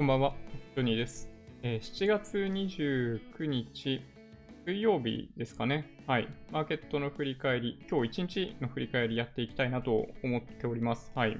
[0.00, 0.32] こんばんは、
[0.74, 1.28] ジョニーです。
[1.62, 4.00] えー7月29日、
[4.64, 5.90] 水曜日ですかね。
[6.06, 6.28] はい。
[6.50, 11.12] マーケットの振り返り、今日一日の振り返りやっていきたいなと思っております。
[11.14, 11.32] はい。
[11.32, 11.34] い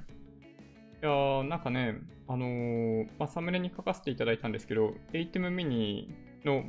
[1.01, 6.11] やー、なんかね、あのーまあ、サムネに書かせていただいたんですけど、ATEM mini
[6.45, 6.65] の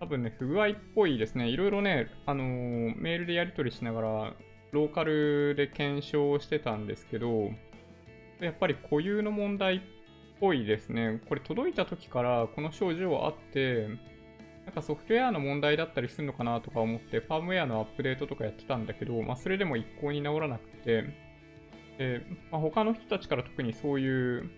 [0.00, 1.48] 多分ね、不具合っぽいですね。
[1.48, 4.34] いろいろね、あのーメールでやり取りしながら、
[4.72, 7.50] ローカルで検証してたんですけど、
[8.40, 9.80] やっぱり固有の問題っ
[10.44, 11.22] ぽいですね。
[11.26, 13.88] これ届いた時からこの症状あって、
[14.66, 21.04] なんかソフトウェアの問題だったりするのかなとか思って、ファームウェアのアップデートとかやってたんだけど、まあそれでも一向に治らなくて、
[21.96, 24.50] でまあ、他の人たちから特にそういう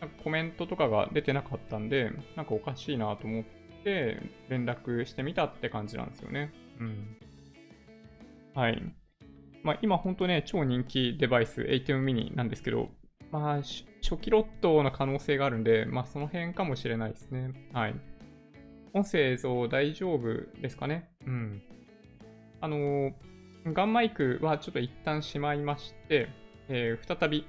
[0.00, 3.44] なんかコメントとかが出てなかったんで、なんかおかしいなと思っ
[3.84, 6.52] て連絡してみたって感じなんですよね。
[6.80, 7.16] うん。
[8.54, 8.82] はい。
[9.62, 12.90] まあ今本当ね、超人気デバイス ATEM mini なんですけど、
[13.30, 17.52] まあ初期ロットの可能性があるんで、まあその辺かもしれないですね。
[17.72, 17.94] はい。
[18.92, 21.08] 音声映像大丈夫ですかね？
[21.26, 21.62] うん。
[22.60, 23.12] あのー
[23.74, 26.28] ガンマイクはちょっと一旦しまいまして、
[26.68, 27.46] えー再び、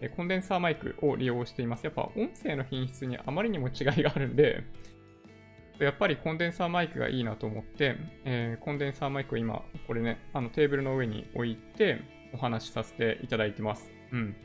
[0.00, 1.84] えコンデンサーマイクを利用しています。
[1.84, 4.64] やっぱ音声の品質にあまりにも違いがあるんで、
[5.78, 12.00] やっぱりコンデンサーマイクがいいなと思って、えーコンデンサーマイクを今、これね、あのテーブルの上に置いて
[12.32, 13.90] お話しさせていただいてます。
[14.12, 14.36] うん。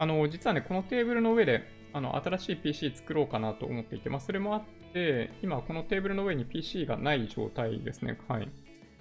[0.00, 1.62] あの、実はね、このテーブルの上で、
[1.92, 4.62] あの、新しい PC 作ろうかなと思っていて、まあ、それもあっ
[4.94, 8.18] て、今、このテーブルの上に PC がない状態ですね。
[8.26, 8.48] はい。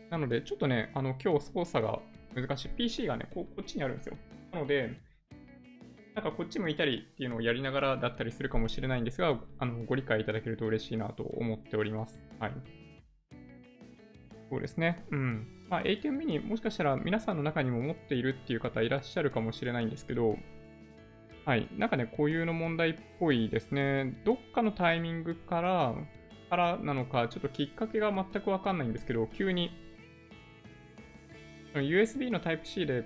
[0.09, 1.99] なので、ちょっとね、あの、今日操作が
[2.35, 2.69] 難しい。
[2.69, 4.17] PC がね、ここっちにあるんですよ。
[4.51, 4.99] なので、
[6.15, 12.19] なんかこっち向いたりっていうのをやりながらだったりするかもしれないんですが、あの、ご理解いただけると嬉しいなと思っております。
[12.39, 12.51] はい。
[14.49, 15.05] そうですね。
[15.11, 15.47] うん。
[15.69, 20.35] まあ、ATEM mini もしかしたら皆さんの中にも持っているっていう方いらっしゃるかもしれないんですけど、
[21.49, 21.67] はい。
[21.79, 24.21] なんかね、固有の問題っぽいですね。
[24.23, 25.95] どっかのタイミングから、
[26.47, 29.71] からなのか、ちょっときっかけが全くわかんないんですけど、急に、
[31.73, 33.03] USB の Type-C で、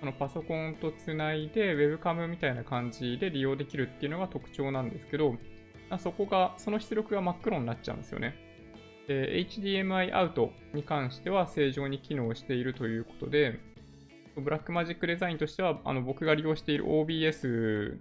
[0.00, 5.36] そのパソコンとつないで、ウェブカムみたいな感じで利用できるっていうのが特徴なんですけど、
[5.98, 8.34] そこが、その出力が真っ黒になっちゃうんですよね。
[9.06, 13.60] HDMI アウトに関しては正常に機能しているということで、
[14.36, 17.98] ブラックマジックデザインとしては、あの僕が利用している OBS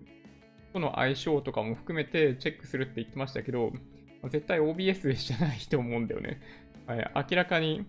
[0.74, 3.72] との相性とかも含めてチェックするって言ってましたけど、
[4.30, 6.39] 絶対 OBS じゃないと思うんだよね。
[6.88, 7.86] はい、明らかに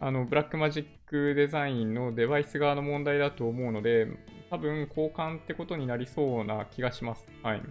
[0.00, 4.08] あのブラックマジックデザインのデバイス側の問題だと思うので、
[4.50, 7.26] 多分交換ってことになりそうな気がします。
[7.42, 7.62] はい。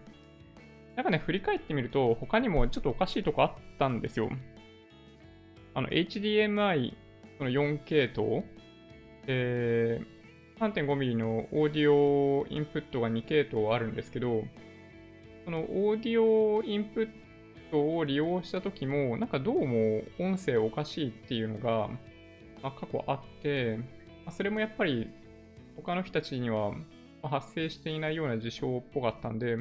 [0.96, 4.30] なんかね、振り返ってみると、他にもちょっとおかしいとこあったんですよ。
[5.74, 6.94] あの、HDMI
[7.38, 8.44] その 4K と、
[9.28, 10.02] え、
[10.60, 14.44] 3.5mm のオーディオインプットが2系統あるんですけど、
[15.46, 17.10] そのオーディオインプッ
[17.72, 21.90] トを利用した時も、なんかどうも音声おかしいっていうのが、
[22.62, 23.78] まあ、過去あって、
[24.26, 25.10] まあ、それもやっぱり
[25.76, 26.74] 他の人たちには
[27.24, 29.58] 発生していないような事象っぽかったんで、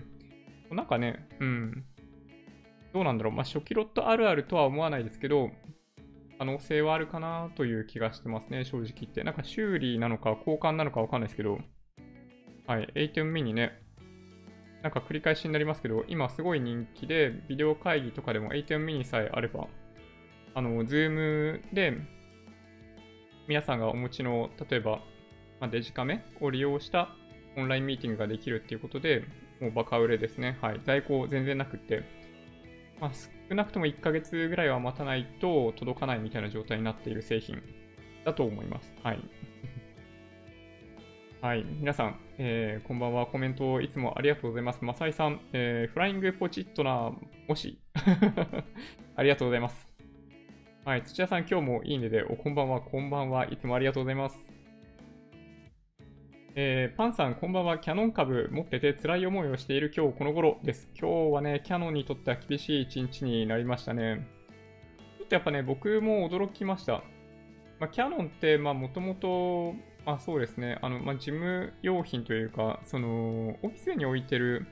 [0.70, 1.84] なんかね、うん、
[2.92, 5.50] どうなんだろう、まあ、初期ロットあるあるとは思わないですけど、
[6.42, 9.22] 可能性はあるかなという気がしてますね、正直言って。
[9.22, 11.60] なんか修理なのか交換なのかわかんないですけど、
[12.66, 13.80] はい、ATEM mini ね、
[14.82, 19.68] なんか繰り返しになりますけど、今すごい人気で、ビデオ会議とかでも ATEM mini さえあれば、
[20.54, 21.96] あの、Zoom で、
[23.46, 24.96] 皆さんがお持ちの、例えば、
[25.60, 27.14] まあ、デジカメを利用した
[27.56, 29.22] オンラインミーティングができるっていうことで、
[29.60, 30.58] もうバカ売れですね。
[30.60, 30.80] はい。
[30.82, 32.02] 在庫全然なくって、
[33.02, 33.10] まあ、
[33.48, 37.60] 少なくとも1ヶ月ぐらいは待たないと届かないみたいな状態になっている製品
[38.24, 38.92] だと思います。
[39.02, 39.18] はい。
[41.42, 41.64] はい。
[41.64, 43.26] 皆さん、えーこんばんは。
[43.26, 44.84] コメントいつもありがとうございます。
[44.84, 47.12] マサイさん、えーフライングポチッとな、
[47.48, 47.80] もし。
[49.16, 49.88] ありがとうございます。
[50.84, 51.02] はい。
[51.02, 53.46] 土屋さん、今日もいいねで、おこんばんは、こんばんは。
[53.46, 54.51] いつもありがとうございます。
[56.54, 57.78] えーパンさん、こんばんは。
[57.78, 60.86] キャノン株持ってて辛い思いをしている今日この頃です。
[61.00, 64.28] 今日はね、キャノンにとっては厳しい一日になりましたね。
[65.16, 67.04] ちょっとやっぱね、僕も驚きました。
[67.80, 69.72] まあ、キャノンって、まあ、もともと、
[70.04, 74.66] まあそうですね、あの、まあ、事務用品というか、その、オフィスに置いてる、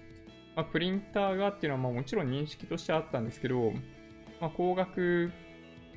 [0.56, 3.72] まあ、プリンターがっていうのは、まあもちろん認識としてあったんですけど、
[4.38, 5.32] まあ、光学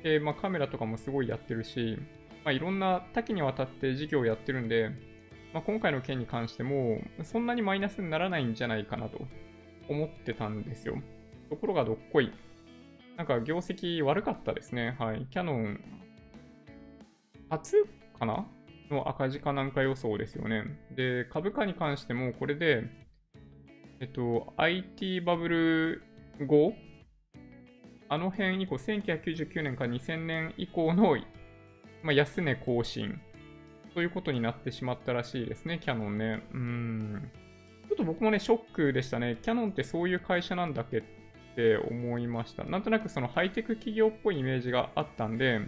[0.02, 1.98] 系、まあ、カメラとかもすごいやってるし、
[2.42, 5.13] まあ、いろんな多岐にわたって事業をやってるんで、
[5.54, 9.20] まあ、今回の件に関しても、そんなにマイナスにならないんじゃないかなと
[9.88, 11.00] 思ってたんですよ。
[11.48, 12.32] ところがどっこい。
[13.16, 14.96] なんか業績悪かったですね。
[14.98, 15.28] はい。
[15.30, 15.80] キャノン、
[17.48, 17.86] 初
[18.18, 18.48] かな？
[18.90, 20.64] の赤字かなんか予想ですよね。
[20.90, 22.82] で、株価に関してもこれで、
[24.00, 26.02] えっと、IT バブル
[26.46, 26.74] 後、
[28.08, 31.16] あの辺以降、1999年から2000年以降の、
[32.02, 33.20] まあ、安値更新
[33.94, 36.42] ということになってしまったらしいですね、キャノンね。
[36.52, 37.30] うん。
[37.88, 39.38] ちょっと僕もね、ショックでしたね。
[39.40, 41.02] キャノンってそういう会社なんだっけっ
[41.54, 42.64] て思いました。
[42.64, 45.60] なんとなくそのハイテク企業っぽいイメージがあったんで、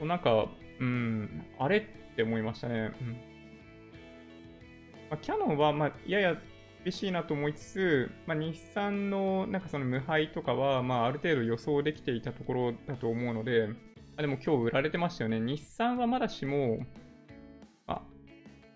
[0.00, 0.46] なんか、
[0.80, 2.92] うん、あれって思いましたね。
[3.00, 3.34] うん
[5.10, 6.36] まあ、キャノンは、まあ、やや
[6.84, 13.68] 厳しいなと思いつつ、まあ、日産のなんかその無敗とかは、まあ、ある程度予想できていたところだと思うので、
[14.16, 15.40] あでも今日売られてましたよね。
[15.40, 16.78] 日産はまだしも、
[17.86, 18.02] あ、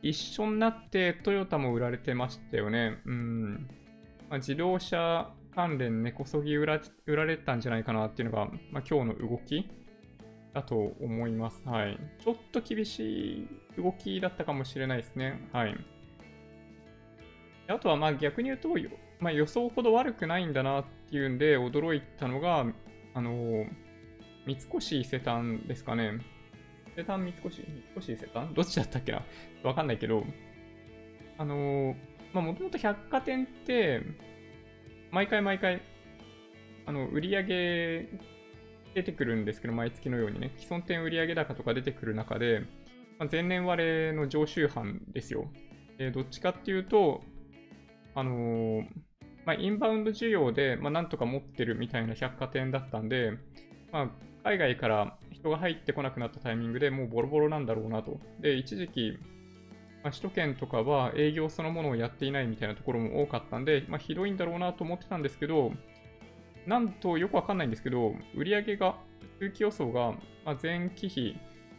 [0.02, 2.98] 一緒になってトヨタも売られてましたよね。
[3.04, 3.68] うん。
[4.28, 9.68] まあ、自動車関連根こそぎ売ら売られたんじゃないかなっていうのが、まあ、今日の動き
[10.54, 11.62] だと思います。
[11.64, 11.98] はい。
[12.22, 15.48] ちょっと厳しい動きだったかもしれないですね。
[15.52, 15.76] はい。
[17.68, 18.70] あとはまあ逆に言うと、
[19.20, 22.66] まあ、予想ほど悪くないんだなっていうんで驚いたのが、
[23.14, 23.68] あのー、
[24.48, 26.12] 三越伊勢丹ですかね。
[26.94, 27.50] 伊勢丹三越？
[27.50, 27.62] 三
[27.96, 28.54] 越伊勢丹？
[28.54, 29.22] どっちだったっけな？
[29.62, 30.24] わかんないけど、
[31.36, 31.94] あのー、
[32.32, 34.02] まあもともと百貨店って、
[35.10, 35.82] 毎回毎回、
[36.86, 38.08] あの、売り上げ
[38.94, 42.62] 出てくるんですけど、毎月のようにね、既存店売上高とか出てくる中で、
[43.18, 45.50] まあ、前年割れの常習犯ですよ。
[45.98, 47.22] で、どっちかっていうと、
[48.14, 48.86] あのー、
[49.44, 53.32] まあ、インバウンド需要で、まあ、なんとか持ってるみたいな百貨店だったんで、
[53.92, 54.10] まあ、
[54.48, 58.18] 海外から人が入ってこなくなったタイミングでもうボロボロなんだろうなと。
[58.40, 59.18] で、一時期、
[60.02, 65.72] まあ、首都圏とかは営業そのものをやっていないみたいなところも多かったんで、まあ、ひどいんだろうなと思ってたんですけど、
[66.66, 68.96] なんとよくわかんないんですけど、売上が、
[69.38, 70.12] 通期予想が、
[70.46, 71.36] まあ、前期比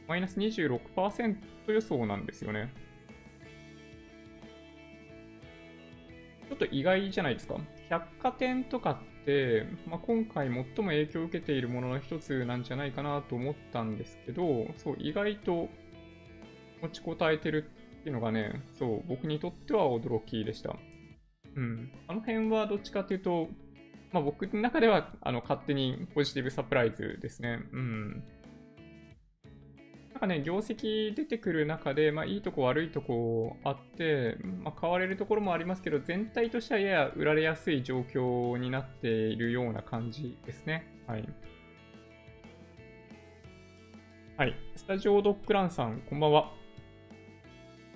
[0.07, 1.37] マイナス26%
[1.69, 2.71] 予想なんですよね。
[6.47, 7.55] ちょっと意外じゃないですか。
[7.89, 8.97] 百貨店とかっ、
[9.87, 15.69] まあ、今回最も影響を受けているものの一つなんじゃないかなと思ったんですけど、そう、意外と
[16.81, 20.75] 持ちこたえてるっていうのがね、そう、僕にとっては驚きでした。
[21.55, 21.91] うん。
[22.07, 23.49] あの辺はどっちかというと、
[24.11, 27.59] まあ、僕の中ではあの勝手にポジティブサプライズですね。
[27.71, 28.23] うん。
[30.19, 40.85] なんかね、業績出てくる中で、まあ、いいとこ悪いとこあって、まあ、買われるところもありますけど、全体としてはやや売られやすい状況になっているような感じですね。
[41.07, 41.23] はい。
[44.35, 44.55] はい。
[44.75, 46.51] スタジオドッグランさん、こんばんは。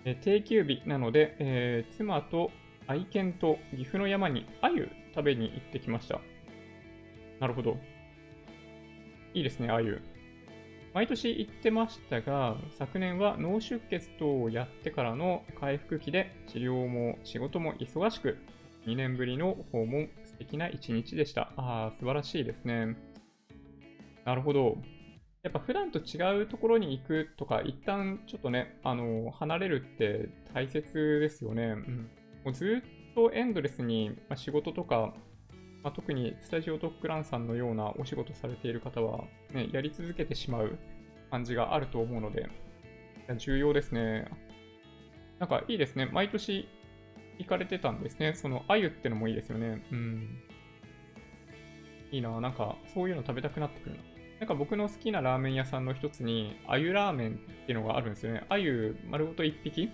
[0.05, 2.51] え定休日なので、えー、妻と
[2.87, 6.21] 愛犬と岐阜の山に鮎食べに行ってきました。
[7.41, 7.75] なるほど。
[9.33, 10.12] いいですね、鮎。
[10.93, 18.37] 毎年行ってましたが、昨年は脳出血等をやってからの回復期で治療も仕事も忙しく、
[18.85, 21.51] 2年ぶりの訪問、素敵な一日でした。
[21.57, 22.95] ああ、素晴らしいですね。
[24.23, 24.77] なるほど。
[25.41, 31.63] やっぱ普段と違うところに行くとか、一旦ちょっとね、あの、離れるって大切ですよね。
[31.63, 32.09] うん。
[32.45, 35.15] もうずっとエンドレスに、まあ、仕事とか、
[35.83, 40.77] まあ、特にスタジオドッグランさんのようなお仕事されている方は、ね、やり続けてしまう
[41.29, 42.49] 感じがあると思うので、
[43.37, 44.25] 重要ですね。
[45.39, 46.05] なんかいいですね。
[46.05, 46.69] 毎年
[47.37, 48.33] 行かれてたんですね。
[48.33, 49.83] その、あゆってのもいいですよね。
[49.91, 50.41] うん。
[52.11, 52.39] いいな。
[52.39, 54.03] なんか、そういうの食べたくなってくるな。
[54.39, 58.45] なんか僕の好きなラーメン屋さんの一つに、あゆラーメンっていうのがあるんですよね。
[58.49, 59.89] あゆ丸ごと一匹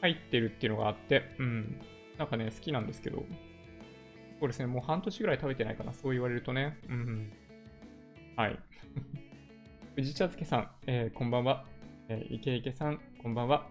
[0.00, 1.80] 入ってるっていうのがあって、うん。
[2.18, 3.24] なんかね、好きなんですけど。
[4.44, 5.94] そうですね、もう半年ぐらい食べてないかな。
[5.94, 6.76] そう言われるとね。
[6.90, 7.32] うん。
[8.36, 8.58] はい。
[9.96, 11.64] 藤茶漬さん、えー、こんばんは。
[12.08, 13.66] えー、池池さん、こんばんは。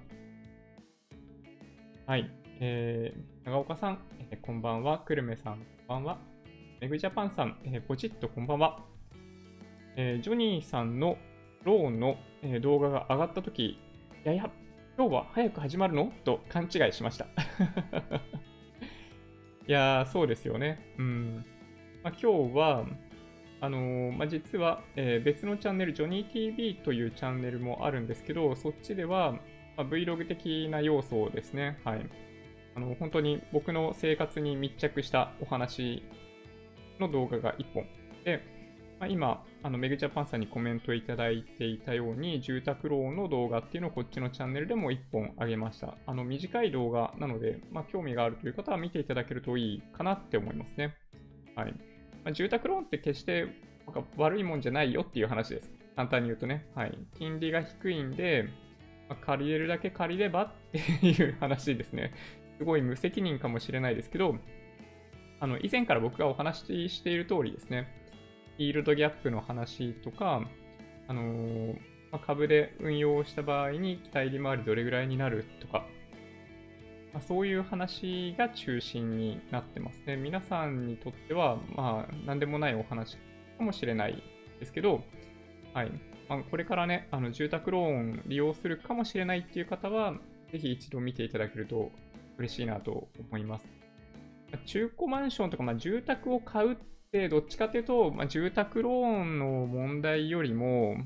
[2.08, 2.27] はい。
[2.60, 4.00] えー、長岡さん、
[4.32, 5.03] えー、こんばんは。
[5.06, 6.18] 久留米さん、こんばんは。
[6.82, 8.84] メグジャパンさん、えー、ポチッとこんばんは。
[9.96, 11.20] えー、ジョニーさんの
[11.65, 13.80] ローンの、えー、動画が上がったとき、い
[14.24, 14.50] やいや、
[14.98, 16.12] 今日は早く始まるの？
[16.24, 17.27] と勘違いしました。
[19.65, 20.93] いやー、そうですよね。
[20.98, 21.46] うん。
[22.03, 22.86] まあ、今日は、
[23.62, 29.32] あのー、まあ、実は、えー、別のチャンネル、ジョニー TV というチャンネルもあるんですけど、そっちでは、
[29.77, 31.79] まあ、Vlog 的な要素ですね。
[31.86, 32.10] はい。
[32.75, 36.03] あの、本当に僕の生活に密着したお話
[37.00, 37.86] の動画が1本。
[38.25, 38.41] で、
[39.03, 45.98] まあ、今、あのメグジャパンさんにコメントいただいていたように、住宅ローンの動画っていうのをこっちのチャンネルでも1本あげました。
[46.05, 50.95] あの短い動画なので、まあ、興味があるという方は見ていただけるといいかなって思いますね。
[51.53, 51.74] はい。
[52.24, 53.48] まあ、住宅ローンって決して
[53.86, 55.69] なんか悪いもんじゃないよっていう話です。
[55.98, 56.65] 簡単に言うとね。
[56.74, 56.98] はい。
[57.17, 58.48] 金利が低いんで、
[59.10, 62.13] まあ、借りれるだけ借りればっていう話ですね。
[62.57, 64.38] すごい無責任かもしれないですけど、
[65.41, 68.02] あの、以前から僕がお話ししている通りですね、
[68.57, 70.41] イールドギャップの話とか、
[71.07, 71.74] あのー、
[72.12, 75.86] まあ、株で運用した場合に期待利回りどれぐらいになるとか、
[77.13, 80.15] まあ、そういう話が中心になってますね。
[80.15, 83.17] 皆さんにとっては、まあ、何でもないお話
[83.57, 84.24] かもしれない
[84.60, 85.03] ですけど、
[85.74, 85.91] はい。
[86.29, 90.15] まあ、これからね、あの住宅ローン利用するかもしれないっていう方は、
[90.51, 91.91] ぜひ一度見ていただけると
[92.38, 93.65] 嬉しいなと思います。
[94.65, 96.77] 中古マンションとか、まあ、住宅を買うっ
[97.13, 100.98] て、どっちかというと、まあ、住宅ローンの問題よりも、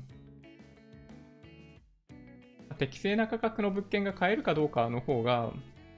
[2.78, 5.52] 適正な価格の物件が買えるかどうかの方が、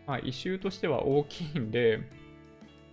[0.07, 2.01] まあ、イシューとしては大きいんで、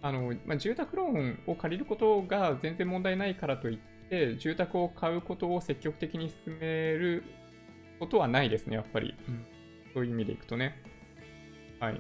[0.02, 3.78] あのまあ、住宅ローンを借りることが全然問題ないからといっ
[4.10, 7.24] て、住宅を買うことを積極的に進める
[8.00, 9.16] ことはないですね、やっぱり。
[9.28, 9.46] うん、
[9.94, 10.76] そういう意味でいくとね。
[11.80, 12.00] はい。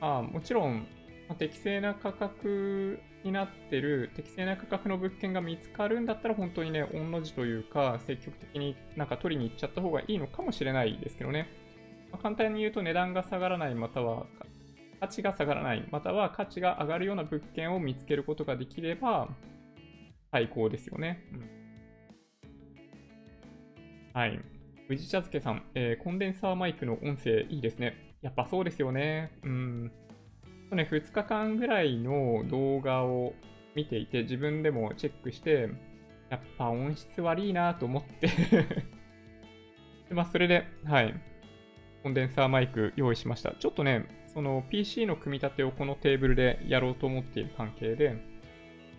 [0.00, 0.86] あもちろん、
[1.28, 11.48] まあ、適正な価格になってる、適正な価格の物件が見つかるんだったら、本当にね、御の字というか、積極的になんか取りに行っちゃった方がいいのかもしれないですけどね。
[12.10, 14.26] まあ、簡単に言うと値段が下がらない、または
[15.00, 19.28] 価値が下がらない、または価値が上がるような物件を見つけることができれば
[20.30, 21.24] 最高ですよね。
[21.32, 21.42] うん、
[24.12, 24.40] はい。
[24.88, 28.16] 宇治茶漬けさん、えー、コンデンサーマイクの音声いいですね。
[28.22, 29.38] やっぱそうですよね。
[29.44, 29.92] うん。
[30.76, 33.34] ね、2日間ぐらいの動画を
[33.74, 35.68] 見ていて、自分でもチェックして、
[36.28, 38.28] やっぱ音質悪いなと思って
[40.08, 41.14] でまあ、それで、はい。
[42.02, 43.52] コンデンサーマイク用意しました。
[43.52, 48.16] ちょっとね、その PC の組み立てをこのテーブルでやろうと思っている関係で、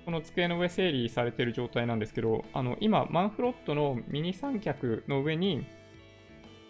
[0.06, 5.66] この机の上整理されている状態なんですけど、あの、今、マンフロットのミニ三脚の上に、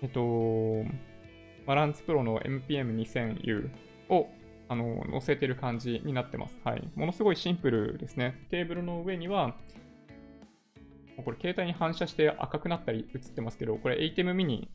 [0.02, 0.86] えっと、
[1.66, 3.70] バランスプロの MPM2000U
[4.10, 4.28] を
[4.72, 6.58] あの載せてる感じになってます。
[6.64, 6.90] はい。
[6.96, 8.46] ものすごいシンプルですね。
[8.52, 9.58] テーブルの上には、
[11.26, 14.70] これ携帯に反射して赤くなったり映ってますけど、これ ATEM mini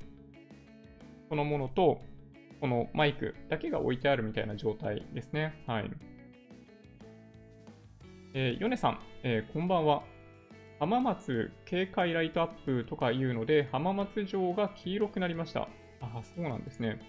[1.30, 2.02] そのものと、
[2.60, 5.54] このマイクだけが置いてあるみたいな状態ですね。
[5.66, 5.90] はい。
[8.34, 10.02] えー、ヨネさん、えー、こんばんは。
[10.78, 15.70] 浜松警戒ライトアップとかいうので、浜松城が黄色くなりました。
[16.02, 17.00] あ、そうなんですね。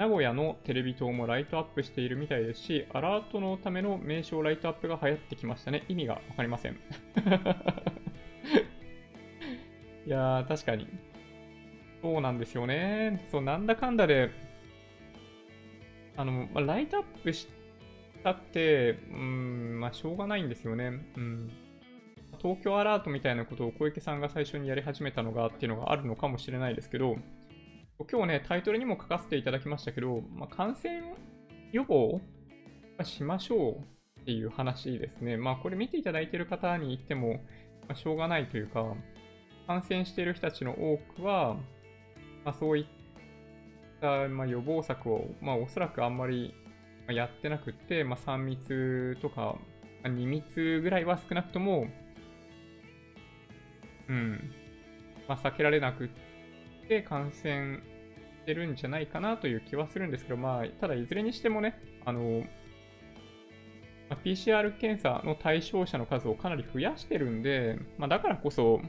[0.00, 5.84] 名古屋のテレビ塔もライトアップしているみたいですし、アラートのための名所ライトアップが流行ってきましたね。
[5.90, 6.72] 意味がわかりません。
[10.06, 10.88] いやー、確かに。
[12.00, 13.26] そうなんですよね。
[13.30, 14.30] そう、なんだかんだで、
[16.16, 17.46] あの、まあ、ライトアップし
[18.24, 20.86] たって、うん、まあ、しょうがないんですよね。
[21.18, 21.50] うん。
[22.38, 27.18] 東京アラートみたいなことを小池さんが最初にやり始めたのがっていうのがあるのかもしれないですけど、
[28.08, 31.02] 今日ね、タイトルにも書かせていただきましたけど、まあ、感染
[31.72, 32.20] 予防
[33.04, 33.82] しましょ
[34.16, 35.36] うっていう話ですね。
[35.36, 37.40] まあ、これ見ていただいている方に言っても、
[37.88, 38.86] ま、しょうがないというか、
[39.66, 41.56] 感染している人たちの多くは、
[42.44, 42.86] まあ、そういっ
[44.00, 46.54] た、ま、予防策を、まあ、おそらくあんまり
[47.08, 49.56] やってなくって、まあ、3密とか、
[50.02, 51.86] ま、2密ぐらいは少なくとも、
[54.08, 54.50] うん、
[55.28, 56.29] まあ、避けられなくって
[57.02, 57.78] 感染
[58.40, 62.42] してるんじゃないかなという気はするんですけど、まあ、ただいずれにしてもね、あの、
[64.08, 68.80] ま、PCR 検査の対象者の数をかなり増やしてるんで、まあ、だからこそ、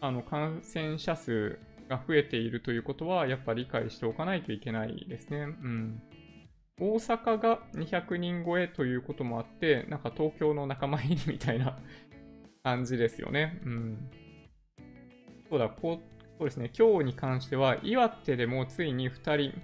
[0.00, 5.38] あの、感染者数が増えているということは、やっぱ理解しておかないといけないですね。
[5.40, 6.02] うん。
[6.80, 11.78] 大阪が200人超えということもあって、なんか東京の仲間入りみたいな
[12.62, 13.60] 感じですよね。
[13.64, 14.10] うん。
[15.50, 15.68] そうだ、
[16.40, 19.60] そうですね、今日に関しては、岩手でもついに2人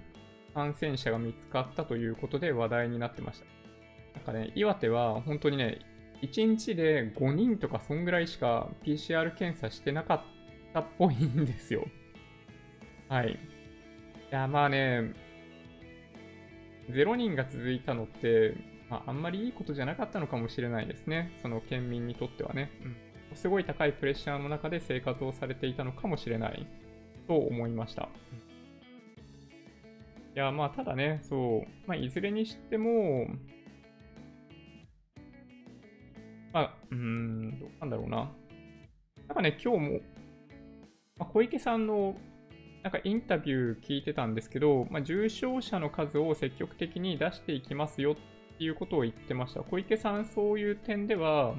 [0.53, 3.45] 感染者が見つかったということで話題になってました。
[4.13, 5.79] なんかね、岩手は本当にね、
[6.21, 10.21] 1日で5人とかそんぐらいしか PCR 検査してなかっ
[10.71, 11.83] たっぽいんですよ。
[13.09, 13.31] はい。
[13.31, 13.37] い
[14.29, 15.15] や、まあね、
[16.91, 18.53] 0人が続いたのって、
[18.87, 21.39] まあ、あんまりいいことじゃなかったのかもしれないですね。
[21.41, 22.69] その県民にとってはね。
[22.83, 22.95] うん、
[23.35, 26.67] すごい高いプレッシャーの中で生活をされていたのかもしれない
[27.27, 28.09] と思いました。
[30.35, 33.27] いや、まあ、ただね、そう、まあ、いずれにしても、
[36.53, 38.31] まあ、うん、どうなんだろうな。
[39.27, 39.99] なんかね、今日も、
[41.17, 42.15] まあ、小池さんの
[42.83, 49.61] なんかインタビュー聞いてたんですけど、まあ、重症者の数を積極的に出していきますよっていうことを言ってました。
[49.61, 51.55] 小池さん、そういう点では、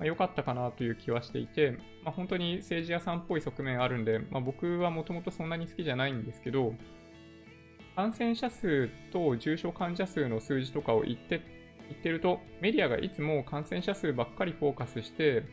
[0.00, 6.74] ま、良かったかなという気はしていて、まあ、本当に政治屋さんっぽい側面あるんで、まあ、僕はもともとそんなに好きじゃないんですけど、
[7.94, 11.42] 感染者数と重症患者数の数字とかを言って
[11.90, 15.44] 言ってると、メディアがいつも感染者数ばっかりフォーカスして、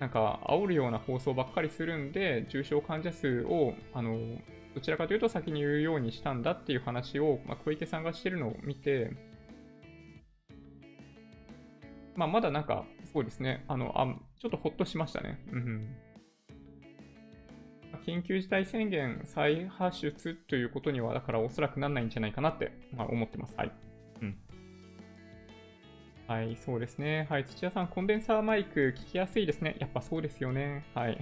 [0.00, 4.38] なんか煽るような放送ばっかりするんで、重症患者数を、あの、
[4.74, 9.10] どちらかというと先に言うようにしたんだっていう話を、まあ、小池さんがしてるのを見て、
[12.18, 14.04] まあ、まだなんか、そうですね、あの、あ
[14.40, 15.38] ちょっとほっとしましたね。
[15.52, 15.96] うん、
[18.04, 23.54] 緊急事態宣言再発出ということには、だからおそらくなんないんじゃないかなって、まあ、思ってます。
[23.56, 23.72] はい。
[24.20, 24.36] うん。
[26.26, 27.28] はい、そうですね。
[27.30, 29.76] はい、土屋さん、コンデンサーマイク聞きやすいですね。
[29.78, 30.86] やっぱそうですよね。
[30.94, 31.20] はい。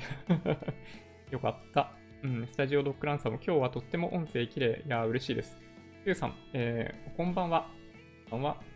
[1.31, 1.93] よかった。
[2.23, 4.83] うん、スタジオドッグランさんも今日はとっても音声綺麗。
[4.87, 5.61] いや、嬉しいです。
[6.07, 7.69] ゆうさん、えー、こんばんは。
[8.31, 8.76] こんばんは。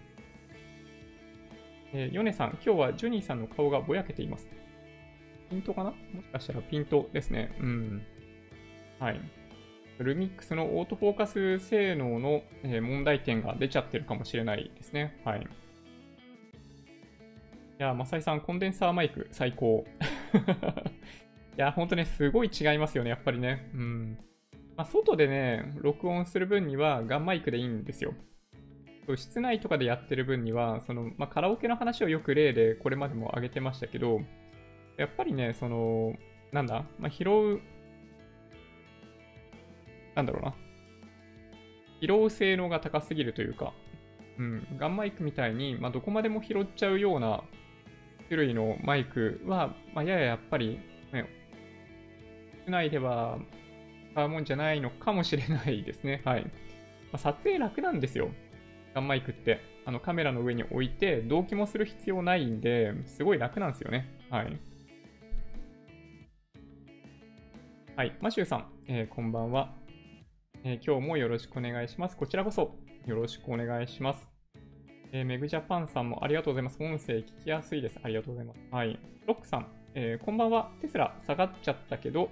[1.92, 4.48] えー、ヨネさん、今日はジュニーさんの顔がぼやけています。
[5.50, 5.90] ピントかな？
[5.90, 7.56] もしかしたらピントですね。
[7.60, 8.02] うん。
[9.00, 9.20] はい。
[9.98, 12.42] ルミックスのオートフォーカス性能の、
[12.80, 15.20] 問題点が出ちゃってるかもしれないですね。
[15.24, 15.40] はい。
[15.40, 15.44] い
[17.78, 19.84] や、マサイさん、コンデンサーマイク最高。
[21.58, 23.68] いや、ほんとね、すごい違いますよね、やっぱりね。
[23.74, 24.18] うん。
[24.76, 28.14] まあ、外でね、録音する分にはガンマイクでいいんですよ。
[29.16, 34.20] 室内とかでやってる分には、その、まあ、カラオケの話をよく例でこれまでも挙げてましたけど、
[34.96, 36.14] やっぱりね、その、
[36.52, 37.60] なんだ、まあ、拾う、
[40.14, 40.54] なんだろうな。
[42.00, 43.72] 拾う性能が高すぎるというか、
[44.38, 47.42] うん、ガンマイクみたいに、まあ、どこまでも拾っちゃうような
[48.28, 50.80] 種類のマイクは、まあ、やややっぱり、
[51.12, 51.26] ね、
[52.62, 53.38] 室内では
[54.12, 56.22] 使うもんじゃないのかもしれないですね。
[56.24, 56.44] はい。
[56.44, 56.50] ま
[57.14, 58.30] あ、撮影楽なんですよ。
[58.94, 64.18] ガンマイクって、あのカメラの上に置いて、同期もする必要ないんで、すごい楽なんですよね。
[64.30, 64.58] はい。
[67.96, 68.16] はい。
[68.20, 69.74] マシューさん、えー、こんばんは、
[70.64, 72.16] えー、今日もよろしくお願いします。
[72.16, 72.74] こちらこそ
[73.06, 74.28] よろしくお願いします。
[75.12, 76.82] えー、メグジャパンさんもありがとうございます。
[76.82, 77.98] 音声聞きやすいです。
[78.02, 78.60] ありがとうございます。
[78.70, 78.98] はい。
[79.26, 80.70] ロックさん、えー、こんばんは。
[80.80, 82.30] テスラ下がっちゃったけど、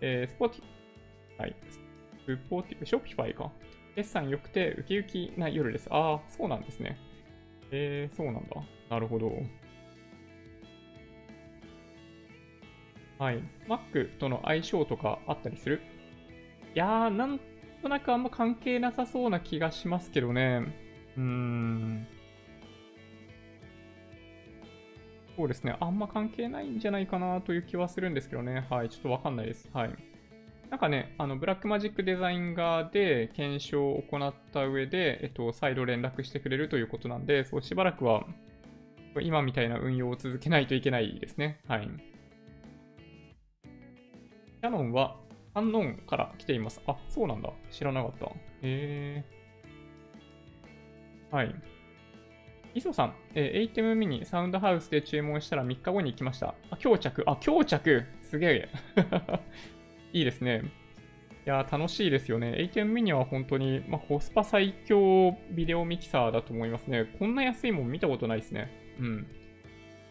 [0.00, 1.56] えー、スポーティ、はい。
[1.70, 3.50] スポーティ、ショッピファイか。
[3.96, 5.88] 決算良くてウキウキな夜です。
[5.90, 6.98] ああ、そうなんですね。
[7.70, 8.62] えー、そうなんだ。
[8.90, 9.32] なるほど。
[13.18, 13.42] はい。
[13.68, 15.80] Mac との相性とかあったりする？
[16.74, 17.40] いやー、なん
[17.82, 20.62] となくあんま関係なさそうな気がしますけどね。
[21.16, 22.06] うーん。
[25.36, 25.76] そうですね。
[25.80, 28.66] あんま関係ないんじゃないかなという気はするんですけどね。
[28.70, 28.88] はい。
[28.88, 29.68] ちょっとわかんないです。
[29.72, 29.90] はい。
[30.70, 38.26] なんかね、あの、ブラックマジックデザイン側で検証を行った上で、えっと、再度連絡してくれるということなんで、そう、しばらくは、
[39.22, 41.60] 今みたいな運用を続けないといけないですね。
[41.66, 41.88] はい。
[44.60, 45.16] キャノンは、
[45.54, 46.82] アンノンから来ています。
[46.86, 47.50] あ、そうなんだ。
[47.70, 48.26] 知らなかった。
[48.26, 48.30] へ
[48.62, 49.24] え。
[51.30, 51.54] はい。
[52.74, 56.54] 磯さん、えー、ATEM ミニサウンドハウスで注文したら3日後に来ました。
[56.70, 57.24] あ、今日着。
[57.26, 58.68] あ、今日着すげえ。
[60.12, 60.62] いいですね。
[61.46, 62.70] いや、楽しいですよね。
[62.72, 67.06] A10 ミニは本当に、まあ、コスパ最強ビデオミキサーだと思いますね。
[67.18, 68.70] こんな安いもん見たことないですね。
[69.00, 69.26] うん。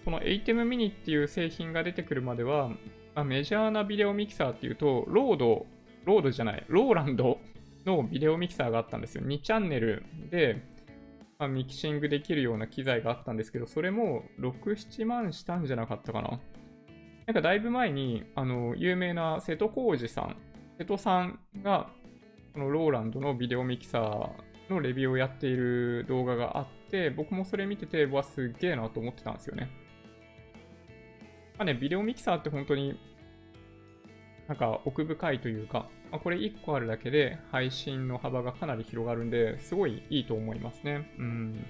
[0.04, 5.66] この ATEM ミニっていう製品が出てくるまでは、まあ、メジャーなビデオミキサーっていうと、ロード、
[6.06, 7.40] ロードじゃない、ローランド
[7.86, 9.24] のビデオミキサーがあったんですよ。
[9.24, 10.64] 2チャンネルで、
[11.38, 16.40] まあ、ミキシングできるような機材があったんですけど、それも6、7万したんじゃなかったかな。
[17.28, 20.38] なんかだいぶ前に、あの、有名な瀬戸康史さん、
[20.78, 21.90] 瀬戸さんが、
[22.54, 29.70] このローランドのビデオミキサーのレビューをやっている動画があって、僕もそれ見てて、わ、すっげえなと思ってたんですよね。
[31.58, 32.98] まあね、ビデオミキサーって本当に
[34.48, 41.14] なんか奥深いというか、まあ、これ1個あるだけで配信の幅がかなり広がるんで、すごいいいと思いますね。
[41.20, 41.66] うん。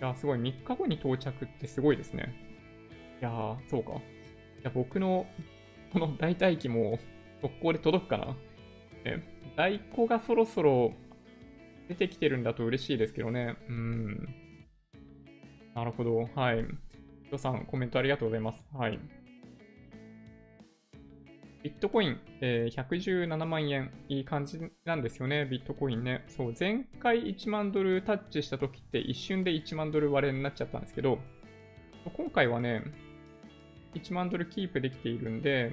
[0.00, 0.38] いや、すごい。
[0.38, 2.34] 3日後に到着ってすごいですね。
[3.20, 4.00] いやー、そうか。
[4.64, 5.26] や、僕の
[5.92, 6.98] この大待機も
[7.40, 8.36] 速攻で届くかな？
[9.04, 9.22] ね、
[9.56, 10.92] 在庫がそろそろ
[11.88, 13.56] 出てきてるんだと嬉しいですけどね。
[13.68, 14.28] うん。
[15.74, 16.28] なるほど。
[16.34, 16.64] はい。
[17.26, 18.64] 人さん、コメントありがとうございます。
[18.72, 18.98] はい。
[21.62, 23.90] ビットコイン、えー、117万円。
[24.08, 26.24] いい感じなんですよね、ビットコインね。
[26.28, 31.18] そう、前回1万ドルタッチした時って一瞬で1万ドル割れになっちゃったんですけど、
[32.16, 32.82] 今回はね、
[33.94, 35.72] 1万ドルキープできているんで、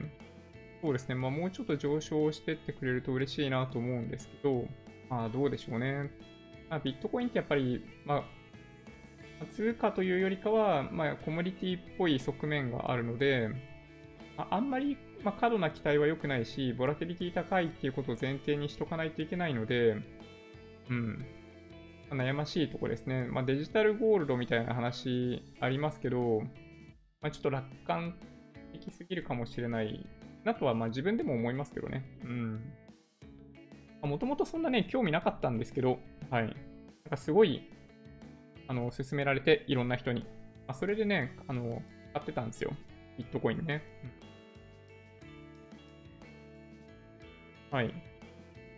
[0.81, 4.65] そうですね、まあ、もうちょっと上昇してってくれると嬉しいなと思うんですけど、
[5.09, 6.11] まあ、どうでしょうね。
[6.69, 8.23] まあ、ビットコインってやっぱり、ま
[9.41, 13.49] あ、通貨というよりかは、まあ、コモディティっぽい側面があるので、
[14.37, 19.97] まあ、あんまり、まあ、過度な期待は良くないし、ボラテリティ高いっていうことを前提にしとかないといけないので、
[20.89, 21.25] うん。
[22.09, 23.25] 悩ましいとこですね。
[23.25, 26.43] まあ、デジタルゴールドみたいな話ありますけど、
[27.21, 28.15] まあ、ちょっと楽観
[28.71, 30.07] 的すぎるかもしれない
[30.43, 32.03] なとは、まあ、自分でも思いますけどね。
[32.23, 32.61] うん。
[34.01, 35.99] もともとそんなね、興味なかったんですけど、
[36.31, 36.43] はい。
[36.45, 36.53] なん
[37.09, 37.69] かすごい、
[38.67, 40.25] あの、勧められて、いろんな人に。
[40.67, 41.81] あ、それでね、あの、
[42.13, 42.73] 買ってたんですよ。
[43.17, 43.83] ビットコインね。
[47.71, 47.93] うん、はい。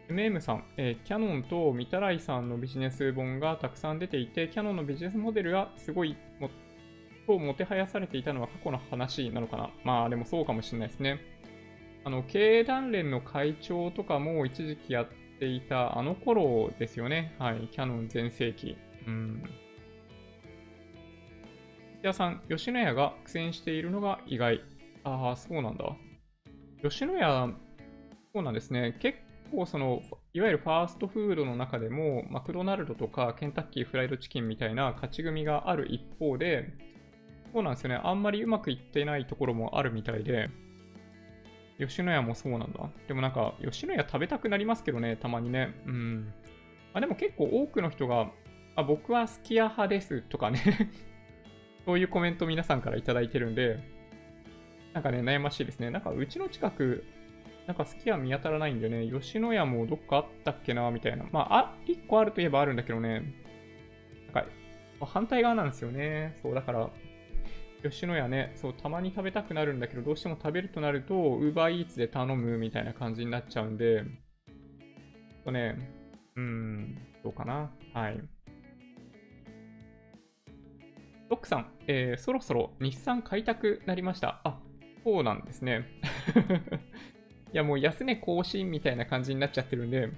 [0.10, 6.50] MM さん、えー、キャノンとミタライさんのビジネス本がたくさん出ていて、キャノンのビジネスモデルがすごいも、
[7.26, 9.70] ともてはやされていたのは過去の話なのかな。
[9.84, 11.20] まあでもそうかもしれないですね。
[12.06, 15.08] あの、経営団連の会長とかも一時期やっ
[15.40, 17.36] ていたあの頃ですよね。
[17.40, 17.70] はい。
[17.72, 18.78] キャノン全盛期。
[19.08, 19.44] うん。
[22.02, 24.62] 土屋さん、吉野家が苦戦しているのが意外。
[25.06, 25.86] ああ、そうなんだ。
[26.82, 27.50] 吉野家、
[28.34, 28.98] そうなんですね。
[29.00, 29.20] 結
[29.52, 30.02] 構その、
[30.34, 36.74] いわゆるファーストフードの中でも、マクドナルドとかケンタッキーフライドチキンみたいな勝ち組がある一方で、
[37.54, 38.02] そうなんですよね。
[38.04, 40.50] あんまりうまくいってないところもあるみたいで、
[41.80, 42.90] 吉野家もそうなんだ。
[43.08, 45.74] でもなんか、吉野家食べたくなりますけどね、たまにね。
[45.86, 46.34] うん。
[46.94, 48.32] あ、でも結構多くの人が、
[48.76, 50.92] あ、僕はすき家派ですとかね
[51.86, 53.80] そういうコメント皆さんから頂いてるんで、
[54.94, 55.90] なんかね、悩ましいですね。
[55.90, 57.04] なんかうちの近く、
[57.68, 61.26] なんかすき家見当たらないんでね、吉野家もどっかあったっけな、みたいな。
[61.32, 63.34] まあ、あ、1個あるといえばあるんだけどね、
[64.34, 64.50] なんか、
[65.06, 66.38] 反対側なんですよね。
[66.42, 66.90] そう、だから、
[67.84, 74.04] 吉野家ね、そう、たまに食べたくなるんだけど、どうしても食べるとなると、ウーバーイーツで頼むみたいな感じになっちゃうんで、
[75.44, 75.78] とね、
[76.36, 77.72] うーん、どうかな。
[77.94, 78.22] はい。
[81.30, 84.40] ロックさん、えー、そろそろ日産買いたくなりました。
[84.44, 84.60] あ、
[85.04, 85.86] そうなんですね。
[87.54, 90.10] いや、もう安値更新みたいな感じになっちゃってるんで、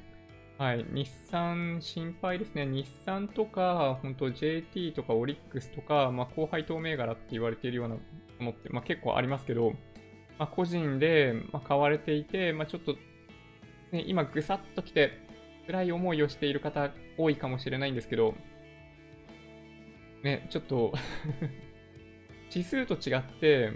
[0.58, 2.65] はい、日産心配ですね。
[2.65, 8.02] 日産とか、本当 JT とかオリックスとか、まあ、後輩透銘柄って言われているようなも
[8.39, 9.74] のって、まあ、結構ありますけど、
[10.39, 12.96] まあ、個人で、ま買われていて、まあ、ちょっと、
[13.91, 15.12] ね、今ぐさっと来て、
[15.68, 18.34] 辛い思いをしている方多いかもしれないんですけど、
[20.24, 20.94] ね、ちょっと
[22.50, 23.74] 指数と違って、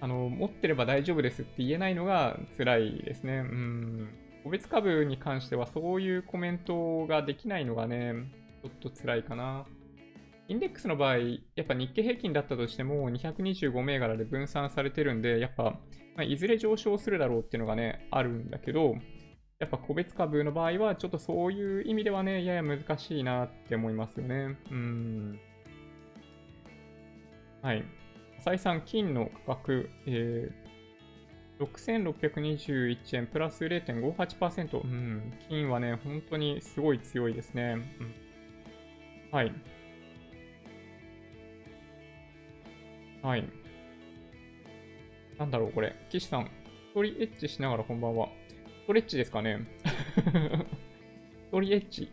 [0.00, 3.38] あの、持ってれば大丈夫ですって言えないのが辛いですね。
[3.38, 4.19] うん。
[4.42, 8.14] 個別株に関してはそういうコメントができないのがね、
[8.62, 9.64] ちょっと辛いかな。
[10.48, 15.78] インデックスの場合、やっぱ日経平均だったとしても225銘柄で分散されてるんで、やっぱ、
[16.16, 18.96] ま、いずれ上昇するだろうっていうのがね、あるんだけど、
[19.60, 24.56] やっぱ個別株の場合は、ちょっとそういう意味ではね、やや難しいなって思いますよね。
[24.70, 25.38] うん。
[27.62, 27.84] はい。
[28.40, 30.70] 再三、金の価格、えー
[31.60, 34.80] 6621円プラス0.58%。
[34.80, 37.76] うん、金はね、本当にすごい強いですね。
[38.00, 38.14] うん、
[39.30, 39.52] はい。
[43.22, 43.44] はい。
[45.38, 45.94] なんだろう、これ。
[46.08, 46.50] 岸さん、
[46.90, 48.28] ストリエッチしながらこんばんは。
[48.84, 49.60] ストレッチですかね
[51.46, 52.10] ストリエッチ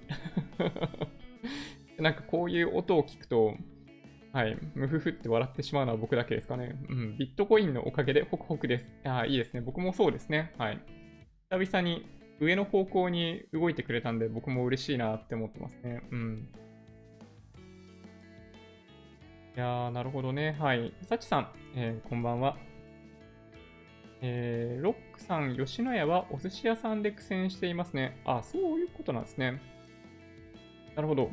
[1.97, 3.55] なんかこういう音を聞くと、
[4.37, 4.55] はい。
[4.75, 6.75] ムフフって笑ってしまうのは僕だけですかね。
[6.89, 7.17] うん。
[7.17, 8.93] ビットコインのおかげでホクホクです。
[9.03, 9.61] ああ、いいですね。
[9.61, 10.53] 僕もそうですね。
[10.59, 10.79] はい。
[11.49, 12.05] 久々に
[12.39, 16.03] 上の方向に動いてくれたんで、僕も嬉しいなって思ってますね。
[16.11, 16.49] うん。
[19.55, 20.55] いやー、なるほどね。
[20.59, 20.93] はい。
[21.01, 22.57] さちさん、えー、こんばんは。
[24.21, 28.21] えー、ロックさん、吉野家はお寿司屋さんで苦戦していますね。
[28.23, 29.59] あ、そういうことなんですね。
[30.95, 31.31] なるほど。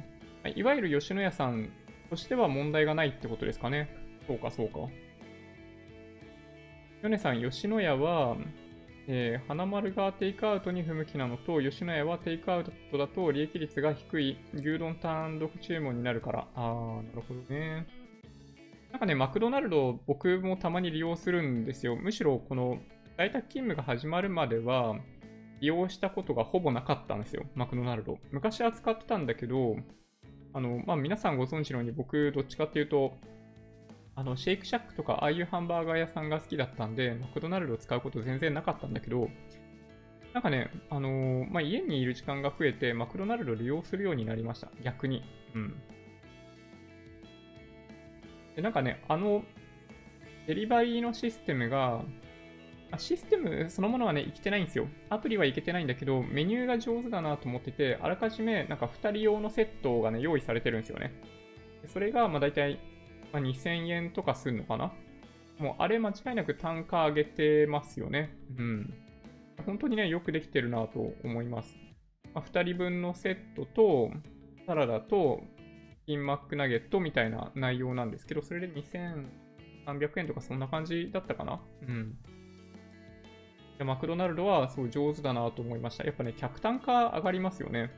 [0.57, 1.71] いわゆる吉野家さん
[2.11, 3.89] としては問題がないってことですかね。
[4.27, 4.79] そうか、そうか。
[7.03, 8.37] ヨネさん、吉野家は、
[9.07, 16.49] えー、花丸がテイクアウトに不向きなのと、吉野家はテイクアウトだと利益率が低い牛丼単独注文になるから。
[16.55, 17.87] あー、なるほどね。
[18.91, 21.97] なんかね、マクドナルド、僕もたまに利用するんですよ。
[21.97, 22.79] むしろ、この
[23.19, 24.97] 在宅勤務が始まるまでは、
[25.61, 27.45] 利用したことがほぼなかったんですよ。
[27.55, 28.19] マクドナルド。
[28.31, 29.77] 昔は使ってたんだけど、
[30.55, 33.19] あの、まあ、皆さんご存知のように僕、どっちかっていうと、
[34.15, 39.29] あの、シェイクシャックとか、ああいうハンバーガー屋さんが好きだったんで、マクドナルドを使うこと全然なかったんだけど、
[40.33, 44.69] なんかね、あのー、まあ、家にいる時間が増えて、マクドナルドを利用するようになりました。
[44.83, 45.25] 逆に。
[45.55, 45.75] うん。
[48.55, 49.45] で、なんかね、あの、
[50.47, 52.05] デリバリーのシステムが、
[52.99, 54.89] システムそのものはね、いけてないんですよ。
[55.09, 61.13] アプリはいけてないんだけど、メニューが上手だなと思ってて、あらかじめなんか2人用のセットがね、用意されてるんですよね。
[61.87, 62.79] それが、まあ大体、
[63.33, 64.93] まあ、2000円とかするのかな
[65.59, 68.37] もう、あれ間違いなく単価上げてますよね。
[68.59, 68.95] うん。
[69.67, 71.77] 本当にね、よくできてるなと思います。
[72.35, 74.11] まあ、2人分のセットと、
[74.67, 75.43] サラダと、
[76.07, 82.19] キンマックナゲットみたいな内容なんですけど、それで2300円とかそんな感じだったかなうん。
[83.81, 86.05] マクドナルドはすごい上手だなと思いました。
[86.05, 87.91] やっぱね、客単価上がりますよね。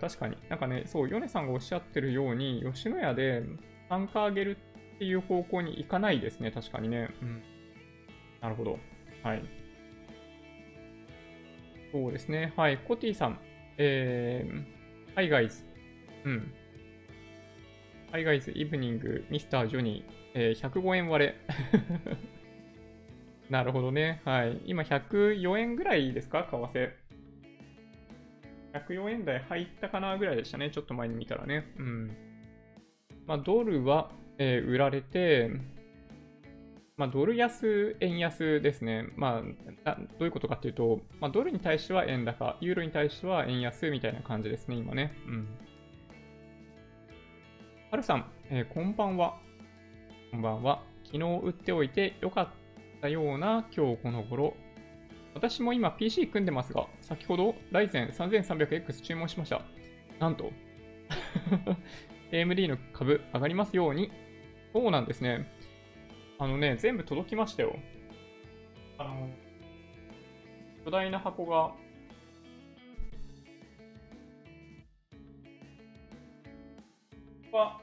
[0.00, 0.36] 確かに。
[0.48, 3.42] なんかね、そう、ヨネさんがおっしゃってるように、吉野家で
[3.88, 4.56] 単価上げる
[4.96, 7.08] っていう方向に行かないですね、確かにね。
[7.22, 7.42] うん。
[8.40, 8.78] なるほど。
[9.22, 9.42] はい。
[11.92, 12.52] そうですね。
[12.56, 12.78] はい。
[12.78, 13.40] コティさん。
[13.78, 15.64] えー、ハイガイズ。
[16.24, 16.52] うん。
[18.10, 21.34] ハイガイズ、イブニング、ミスター・ジョニー、えー、105円割れ。
[23.50, 24.20] なるほどね。
[24.24, 24.60] はい。
[24.66, 26.46] 今104円ぐらいですか？
[26.50, 26.90] 為替。
[28.74, 30.70] 104円台入ったかなぐらいでしたね。
[30.70, 31.72] ちょっと前に見たらね。
[31.78, 32.16] うん。
[33.26, 35.50] まあ、ドルは、えー、売られて、
[36.98, 39.06] まあ、ドル安、円安ですね。
[39.16, 39.42] ま
[39.84, 45.14] あ、どういうことかっていうと、まあ、ドルに対しては円高、ユーロに対しては円安みたいな感じですね、今ね。
[45.26, 45.48] うん。
[47.90, 49.38] はるさん、えー、こんばんは。
[50.30, 50.82] こんばんは。
[51.04, 52.52] 昨日売っておいてよかった
[53.00, 54.54] たような今日この頃。
[55.34, 59.62] 私も今 PC 組んでますが、先ほどライゼン 3300X 注文しました。
[60.18, 60.50] なんと
[62.32, 64.10] AMD の株上がりますように。
[64.72, 65.46] そうなんですね。
[66.38, 67.76] あのね、全部届きましたよ。
[68.98, 69.28] あの、
[70.84, 71.72] 巨大な箱が、
[77.56, 77.80] は、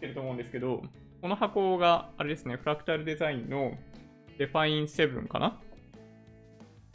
[0.00, 0.82] てると思うんですけど、
[1.20, 3.74] この箱が、あれですね、フラクタルデザインの
[4.38, 5.60] デファイン7かな？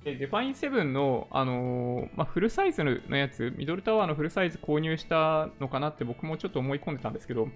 [0.03, 7.47] で、デファイン7の、あのー、まあ、フルサイズのやつ、ミドルタワーのフルサイズ購入したのかなって僕もちょっと思い込んでたんですけど、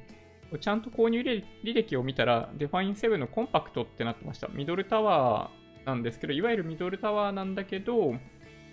[0.60, 4.48] ちゃんと購入履歴を見たら、デファイン7のコンパクトってなってました。
[4.48, 8.16] ミドルタワーなんですけど、いわゆるミドルタワーなんだけど、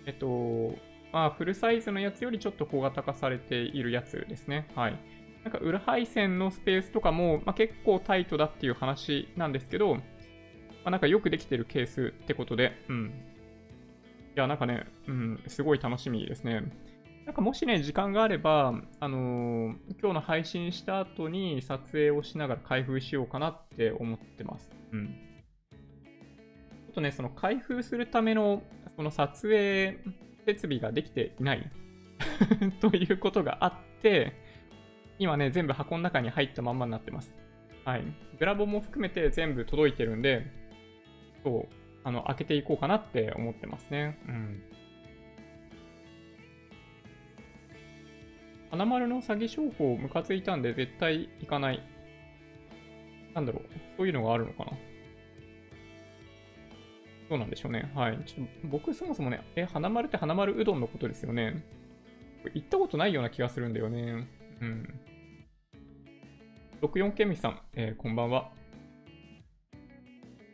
[0.07, 0.75] えっと、
[1.13, 4.69] まあ、フルサイズのやつよりちょっと小型化されているやつですね。
[4.75, 4.99] はい。
[5.47, 10.03] なんか裏配線のスペースとかも、まあ、結構タイトだっていう話なんですけど、ま
[10.87, 13.07] あ、なんかよくできてるケースってことで、うん。
[13.07, 13.11] い
[14.35, 16.65] や、なんかね、うん、すごい楽しみですね。
[17.27, 24.69] なんかもしね、時間があれば、あのー、今日の配信した後に撮影をしながら開封しようかなって思ってます。
[24.91, 25.07] うん。
[25.07, 28.65] ちょっとね、その開封するための、
[28.97, 29.97] その撮影
[30.45, 31.71] 設備ができていない
[32.83, 34.45] ということがあって、
[35.19, 37.35] 今ね、全部箱の中に入ったまんまになってます。
[37.85, 38.05] はい。
[38.39, 40.47] グラボも含めて全部届いてるんで、
[41.43, 41.75] そう、
[42.05, 44.19] あの、開けていこうかなって思ってますね。
[44.29, 44.63] うん。
[48.71, 51.83] 花丸の詐欺商法ムカついたんで絶対行かない。
[53.35, 53.63] なんだろう。
[53.97, 54.73] そういうのがあるのかな。
[57.29, 57.91] そうなんでしょうね。
[57.95, 58.19] はい。
[58.25, 61.65] ちょっと僕そもそもね、え、花丸って花丸うどんのことですよね。
[62.55, 64.29] 行ったことないような気がするんだよね。
[64.61, 65.01] うん。
[66.83, 68.51] 64ケミさん、えー、こんばんは。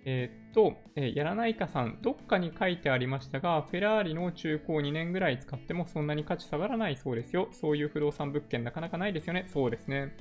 [0.04, 7.48] えー、っと、えー、やらないかさん、どっかに書いてありましたが、フェラーリの中古を2年ぐらい使ってもそんなに価値下がらないそうですよ。
[7.52, 9.46] そういう不動産物件なかなかないですよね。
[9.52, 10.16] そうですね。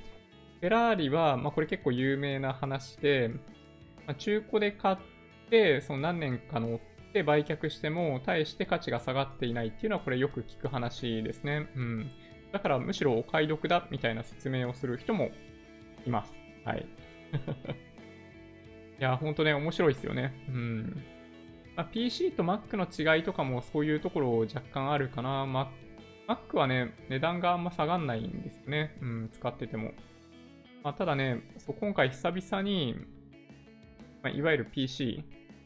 [0.59, 3.29] フェラーリは、まあ、これ結構有名な話で、
[4.07, 4.97] まあ、中古で買っ
[5.49, 6.79] て、その何年か乗っ
[7.13, 11.67] て売却しても、大して価値が下がっていないっていうのは、これよく聞く話ですね。
[11.75, 12.11] うん。
[12.51, 15.31] だからむしろお買い得だみたいな説明をする人も
[16.05, 16.33] います。
[16.65, 16.85] はい。
[18.99, 20.33] いや、ほんとね、面白いですよね。
[20.47, 21.03] うん。
[21.75, 25.45] まあ、PC と Mac の違いとかもそういうところ若干あるかな。
[25.45, 25.67] Mac,
[26.27, 28.97] Mac はね、値段があんま下がんないんですよね。
[29.01, 29.93] うん、使ってても。
[30.83, 32.95] まあ、ただね、そう今回久々に、
[34.23, 35.23] まあ、いわゆる PC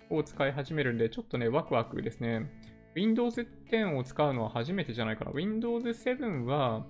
[0.10, 2.50] を使い始めるんで、ちょっとね、ワクワクですね。
[2.96, 5.32] Windows 10を使うのは初めてじゃないかな。
[5.32, 6.86] Windows 7は、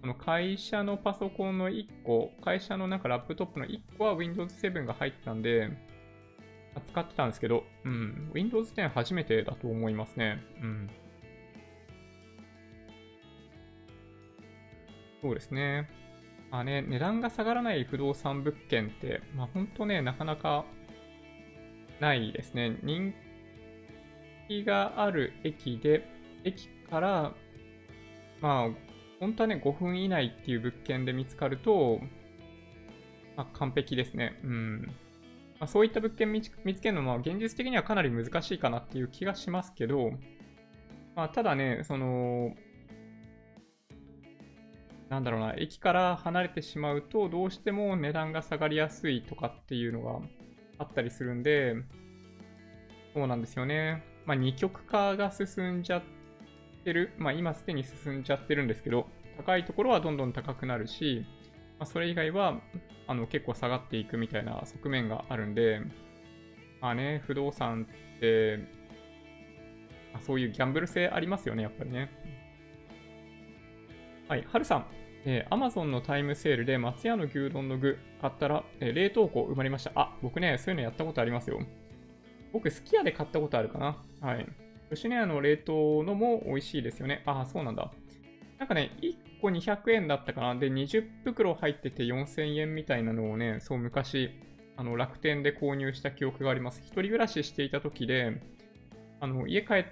[0.00, 5.70] この会社のパソコンの1個、会社のなんかラップトップの1個は Windows 7が入ってたんで、
[6.86, 10.42] 使ってたんですけど、うん、Windows 10初めてだと思いますね。
[10.62, 10.90] うん。
[15.20, 15.90] そうですね。
[16.50, 20.64] まあね、値段が下がらない不動産物件って、まあ本当ね、なかなか
[22.00, 22.78] ないですね。
[22.82, 23.12] 人
[24.48, 26.08] 気がある駅で、
[26.44, 27.34] 駅から、
[28.40, 28.89] まあ
[29.20, 32.00] 本当はね、5分以内っていう物件で見つかると、
[33.36, 34.40] まあ、完璧ですね。
[34.42, 34.82] うん。
[35.60, 40.12] まあ、そういった物件見つけるのは、現実的にはかなり難しいかなっていう気がしますけど、
[41.14, 42.54] まあ、ただね、その、
[45.10, 50.20] なんだろうな、駅から離れてしまうと、どうしても値段が下がりやすいとかっていうのが
[50.78, 51.74] あったりするんで、
[53.12, 54.02] そうなんですよね。
[54.24, 56.02] まあ、二極化が進んじゃっ
[56.84, 57.12] てる。
[57.18, 61.24] まあ、今すでに進んじゃってるんですけど、高いところはどんどん高くなるし、
[61.78, 62.60] まあ、それ以外は
[63.06, 65.80] あの結構下がっていくみたいな側面があるんで、
[66.80, 67.86] まあね、不動産
[68.18, 68.58] って、
[70.12, 72.10] まあ、そういうギャンブル性ありますよね、やっぱりね。
[74.28, 74.86] はい、はるさん。
[75.24, 79.92] えー、Amazon のタイムセールで松屋の牛丼の具買ったら、えー、冷凍庫埋まりました。
[79.94, 81.60] あ、僕ね、そういうのやったことありますよ。
[82.52, 84.02] 僕、すき家で買ったことあるかな。
[84.20, 84.46] はい。
[84.90, 87.22] 吉野家の冷凍のも美味しいですよね。
[87.26, 87.90] ああ、そうなんだ。
[88.58, 90.54] なんかね、1個200円だったかな。
[90.56, 94.30] で、20袋入ってて4000円みたいなのをね、そう昔、
[94.76, 96.80] あの楽天で購入した記憶があります。
[96.80, 98.40] 一人暮らししていた時で、
[99.20, 99.84] あの家帰っ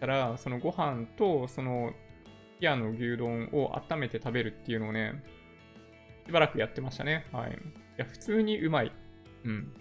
[0.00, 1.92] たら、そのご飯と、その、
[2.60, 5.22] ピアの牛丼を温めて食べるっていうのをね、
[6.26, 7.26] しばらくやってましたね。
[7.32, 7.50] はい。
[7.50, 7.54] い
[7.98, 8.92] や、普通にうまい。
[9.44, 9.72] うん。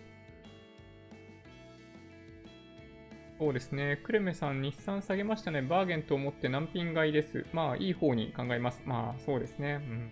[3.43, 3.99] そうですね。
[4.05, 5.61] クレメさん、日産下げましたね。
[5.61, 7.45] バーゲンと思って難品買いです？
[7.51, 8.81] まあ、いい方に考えます。
[8.85, 9.81] まあ、そうですね。
[9.81, 10.11] うん。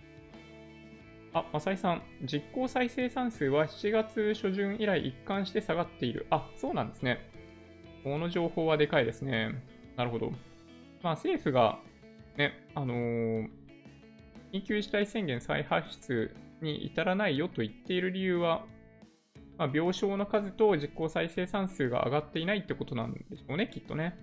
[1.32, 6.26] あ、マサイさん、実行再生産数は7月初旬以来一貫して下がっている。
[6.28, 7.26] あ、そうなんですね。
[8.04, 9.64] この情報はでかいですね。
[9.96, 10.30] なるほど。
[11.02, 11.78] まあ、政府が、
[12.36, 13.48] ね、あのー、
[14.52, 18.66] 緊急事態宣言再発出に至らないよと言っている理由は、
[19.62, 24.18] まあ、病床の数と実効再生産数が上がっていないってことなんでしょうね、きっとね。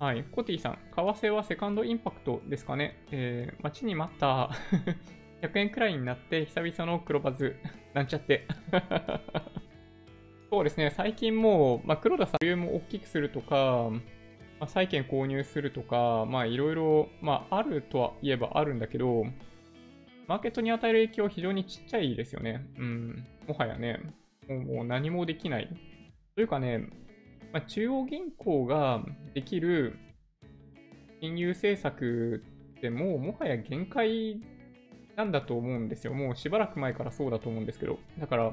[0.00, 0.24] はい。
[0.24, 3.04] コティさん、為替はセカンドインパクトですかね。
[3.12, 4.50] えー、待ちに待った
[5.42, 7.54] 100円くらいになって久々の黒バズ、
[7.92, 8.48] なんちゃって
[10.50, 13.90] そうですね、最近もう、まあ、黒田さん、理由も大きくするとか、
[14.58, 19.24] まあ、債券購入するとか、まあいろいろ、まああるとは言えばあるんだけど、
[20.26, 22.66] マーケットに与える影響は非常にちっちゃいですよね。
[22.78, 23.26] うん。
[23.46, 24.00] もはやね、
[24.48, 25.68] もうもう何もできない。
[26.34, 26.88] というかね、
[27.52, 29.98] まあ、中央銀行ができる
[31.20, 32.42] 金融政策
[32.78, 34.40] ってもうもはや限界
[35.16, 36.14] なんだと思うんですよ。
[36.14, 37.98] もうしばらく前からそうだと思うんですけど。
[38.18, 38.52] だから、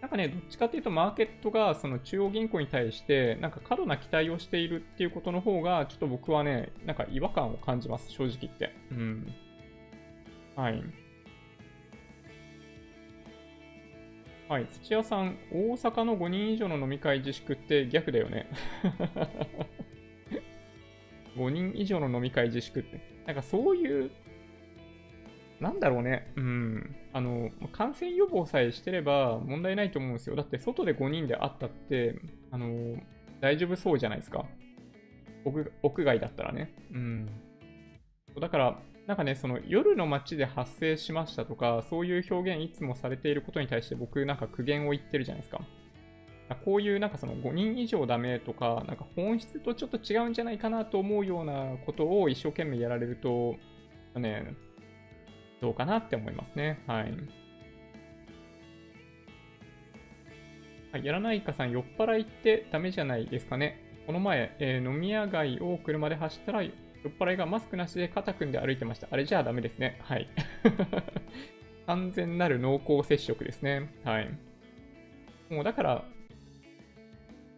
[0.00, 8.74] なんかね、どっちかっていうとマーケットがその中央銀行に対してなんか過度な期待をしているっていうことの方がちょっと僕はね、なんか違和感を感じます、正直言って。
[8.90, 9.34] うん。
[10.58, 10.82] はい。
[14.48, 18.50] はい、土屋さん、大阪の5人以上の飲み会自粛って逆だよね。
[21.38, 22.98] 5人以上の飲み会自粛って。
[23.24, 24.10] なんかそういう、
[25.60, 26.32] なんだろうね。
[26.34, 26.96] うん。
[27.12, 30.34] あの、感染予防さえしてれば問題ないと思うんですよ。
[30.34, 32.16] だって外で5人で会ったって、
[32.50, 33.00] あの、
[33.40, 34.44] 大丈夫そうじゃないですか。
[35.44, 36.74] 屋屋外だったらね。
[36.92, 37.28] うん。
[38.40, 45.62] だから、なんかね、その夜の街で発生しましたとか、そういう表現いつもされていることに対して僕なんか苦言を言ってるじゃないですか。
[46.66, 53.56] こういうなんかその5人以上ダメとか、なんか本質とちょっと違うんじゃないかなと思うようなことを一生懸命やられると、
[54.14, 54.54] ね、
[55.62, 56.82] どうかなって思いますね。
[56.86, 57.14] はい。
[60.92, 64.02] はい、やらないかさん、酔っ払いってダメじゃないですかね。
[64.06, 66.62] この前、えー、飲み屋街を車で走ったら
[67.04, 69.08] 酔っ払いがマスクなしで肩組んで歩いてました。
[69.10, 69.98] あれじゃあダメですね。
[70.02, 70.28] はい。
[71.86, 73.90] 完全なる濃厚接触ですね。
[74.04, 74.30] はい。
[75.50, 76.04] もうだから、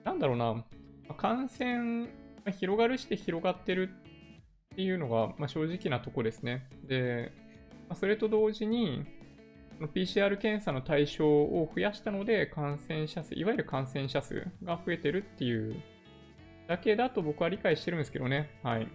[0.05, 0.64] なんだろうな、
[1.16, 2.09] 感染
[2.53, 3.88] 広がるして広がってる
[4.72, 6.68] っていうのが、ま、正直なとこですね。
[6.86, 7.32] で、
[7.88, 9.05] ま、それと同時に、
[9.95, 15.82] PCR 検査の対象を増やしたので、感染者数、いわゆる感染者数が増えてるっていう
[16.70, 18.49] だけだと僕は理解してるんですけどね。
[18.62, 18.86] はい。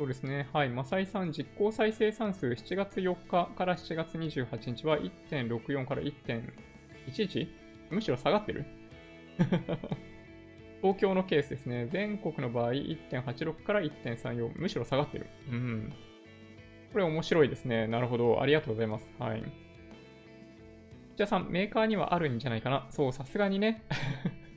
[0.00, 0.48] そうですね。
[0.54, 0.70] はい。
[0.70, 7.48] マサイさん、実効再生産数7月4日から7月28日は1.64から 1.11?
[7.90, 8.64] むしろ下がってる？
[10.80, 11.86] 東京のケースですね。
[11.88, 14.58] 全国の場合1.86から1.34。
[14.58, 15.26] むしろ下がってる。
[15.50, 15.92] うん。
[16.94, 17.86] これ面白いですね。
[17.86, 18.40] なるほど。
[18.40, 19.10] ありがとうございます。
[19.18, 19.42] はい。
[21.14, 22.86] じゃあさん、メーカーにはあるんじゃないかな。
[22.88, 23.84] そう、さすがにね。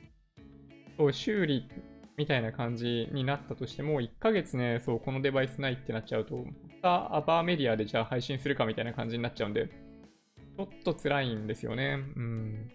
[0.96, 1.68] そう、修理
[2.16, 6.44] みたいな感じになったとしても、1ヶ月ね、そう、このデバイスないってなっちゃうと、ま
[6.80, 11.98] たアバーメディアでじゃあ配信するかみたいな感じになっちゃうんで、ちょっと辛いんですよね。
[12.16, 12.70] うん。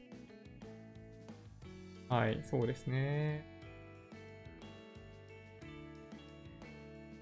[2.09, 3.45] はい、そうですね。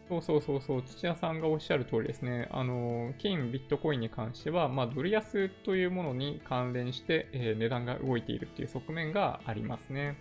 [0.10, 2.48] そうそうそうそう、土屋さんがおっしゃる通りですね。
[2.52, 10.16] あの、金、ビットコインに関しては、まあ、ドル安というものに関連して、えー、値段が動いているっていう側面がありますね。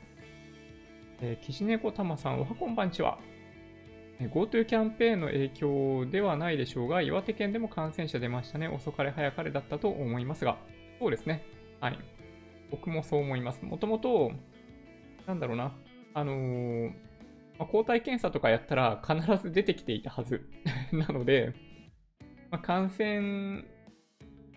[1.20, 3.18] えー、岸猫玉さん、おはこんばんちは。
[4.20, 8.68] GoTo キャンペーンの影響ではないでしょうが、岩手県でも感染者出ましたね。
[8.68, 10.58] 遅かれ早かれだったと思いますが、
[10.98, 11.44] そうですね。
[11.80, 11.98] はい。
[12.70, 13.64] 僕もそう思います。
[13.64, 14.32] もともと、
[15.26, 15.72] なんだろうな、
[16.12, 16.88] あのー、
[17.58, 20.46] まあ、抗体検査とかやったら必ず出てきていたはず
[20.92, 21.54] なので、
[22.50, 23.64] まあ、感染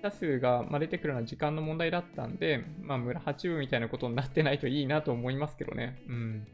[0.02, 6.02] 者数が出てくるのは時間の問題だったんで、まあ、村八分みたいなことになってないといいなと思いますけどね。
[6.08, 6.48] うん。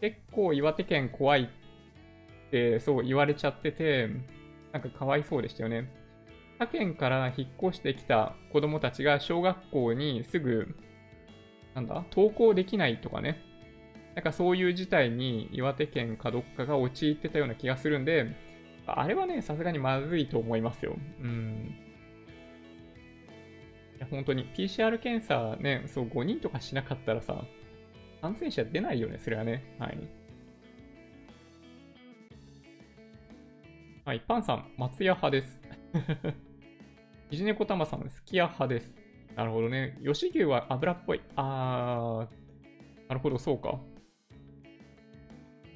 [0.00, 4.08] 結構岩手県怖いってそう言われちゃってて、
[4.72, 5.90] なんかかわいそうでしたよね。
[6.58, 10.74] 他県から引っ越してきた子供たちが小学校にすぐ、
[11.74, 13.40] なんだ、登校できないとかね。
[14.14, 18.26] なんかそういう事態に岩手県かどっかが陥ってたような気がするんで、
[18.86, 20.96] あれはね、さすがにまずいと思いますよ。
[21.20, 21.74] うん。
[24.10, 27.44] 本当に PCR 検査ね、そう、5人とかしなかったらさ、
[28.20, 29.62] 感染者出ないよね、それはね。
[29.78, 29.98] はい。
[34.04, 35.60] はい、パンさん、松屋派です。
[37.30, 38.96] ひじねこたまさん、すき家派です。
[39.34, 39.98] なるほどね。
[40.04, 41.22] 吉牛は油っぽい。
[41.36, 43.80] あー、なるほど、そうか。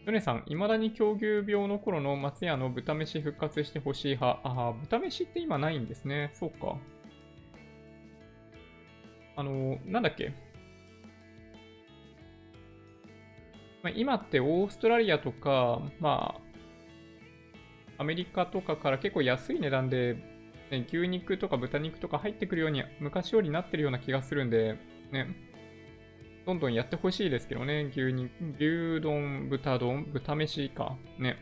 [0.06, 4.40] ヨネさん、未だに狂牛病の頃の松屋の豚飯復活してほしい派。
[4.42, 6.30] あー、豚飯って今ないんですね。
[6.34, 6.78] そうか。
[9.38, 10.32] あの、なんだっけ？
[13.84, 16.34] まあ、今ってオーストラリアとか、ま
[17.96, 20.16] あ、アメリカとかから結構安い値段で、
[20.72, 24.76] ね、牛肉とか豚肉とか入ってくるように昔よりなってるような気がするんで、
[25.12, 25.28] ね、
[26.44, 31.36] どんどんやってほしいですけどね、牛肉、牛丼、豚丼、豚飯か、ね。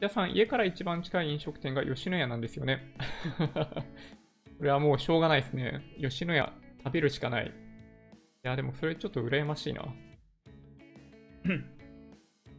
[0.00, 2.94] 皆さん、家から一番近い飲食店が吉野家なんですよね。
[4.58, 5.82] これはもうしょうがないですね。
[6.00, 6.52] 吉野家、
[6.84, 7.46] 食べるしかない。
[7.46, 7.50] い
[8.42, 9.82] や、でもそれちょっと羨ましいな。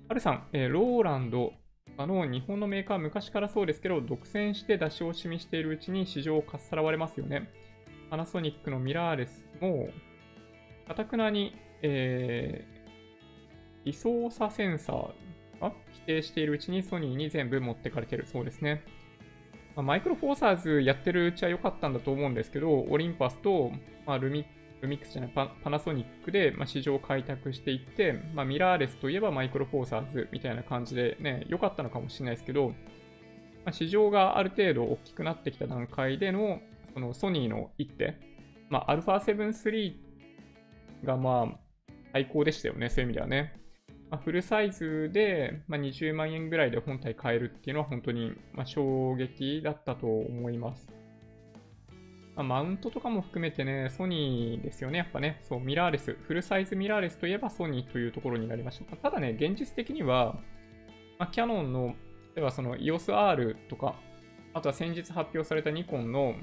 [0.08, 1.52] ハルさん、えー、ローランド、
[1.98, 7.50] あの日本のメーカー昔からそうですけど、独占して出し惜しみしているうちに市場をかっさらわれますよね。
[8.10, 9.90] パナソニックのミラーレスも、
[10.88, 14.98] かたくなに、えー、位相差センサー
[15.60, 18.84] が否定しているうちにソニーに全部持ってかれてるそうですね。
[19.80, 23.72] まあ、マイクロフォーサーズやってるうちは良かったんだと思うんですけど、オリンパスと、
[24.06, 24.46] まあ、ルミ
[24.82, 32.74] ルミックスじゃないパ、パナソニックで、まあ、市場を開拓していって、まあ、ミラーレスといえばマイクロフォーサーズみたいな感じでね、良かったのかもしれないですけど、ま
[33.68, 36.60] あ、市場がある程度大きくなってきた段階での、
[36.94, 38.18] そのソニーの一手、
[38.70, 39.94] まあ、α7 III
[41.06, 43.54] がまあ、最高でしたよね、そういう意味ではね。
[44.10, 50.90] まあ、フルサイズで、まあ、20万円ぐらいで本体買えるっていうのは本当に、まあ、衝撃だったと思います。
[52.36, 55.42] ま、マウントとかも含めてね、ソニーですよね、やっぱね。
[55.44, 56.14] そう、ミラーレス。
[56.14, 58.96] フルサイズミラーレスといえばソニーというところになりました。
[58.96, 60.40] ただね、現実的には、
[61.20, 61.96] ま、キヤノンの、
[62.36, 64.00] 例えばその EOS-R とか、
[64.54, 66.36] あとは先日発表されたニコンの、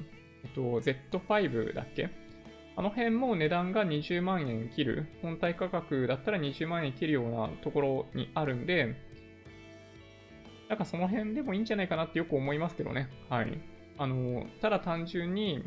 [0.45, 2.11] えっと、Z5 だっけ
[2.79, 5.07] あの辺も値段が20万円切る。
[5.23, 8.95] 本体価格だったら20万円切るようなところにあるんで、
[10.69, 13.09] なんかその辺でもいいんじゃないかなってよく思いますけどね。
[13.31, 13.59] はい。
[13.97, 15.65] あの、ただ単純に、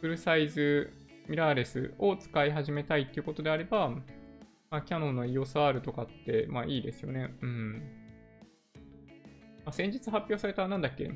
[0.00, 0.92] フルサイズ
[1.26, 7.34] ミラーレスを使い始めたいっていうことであれば、まあ、キャノンの EOS-R とかって、まあいいですよね。
[7.40, 7.82] うん。
[9.64, 11.10] まあ、先日発表された、なんだっけ？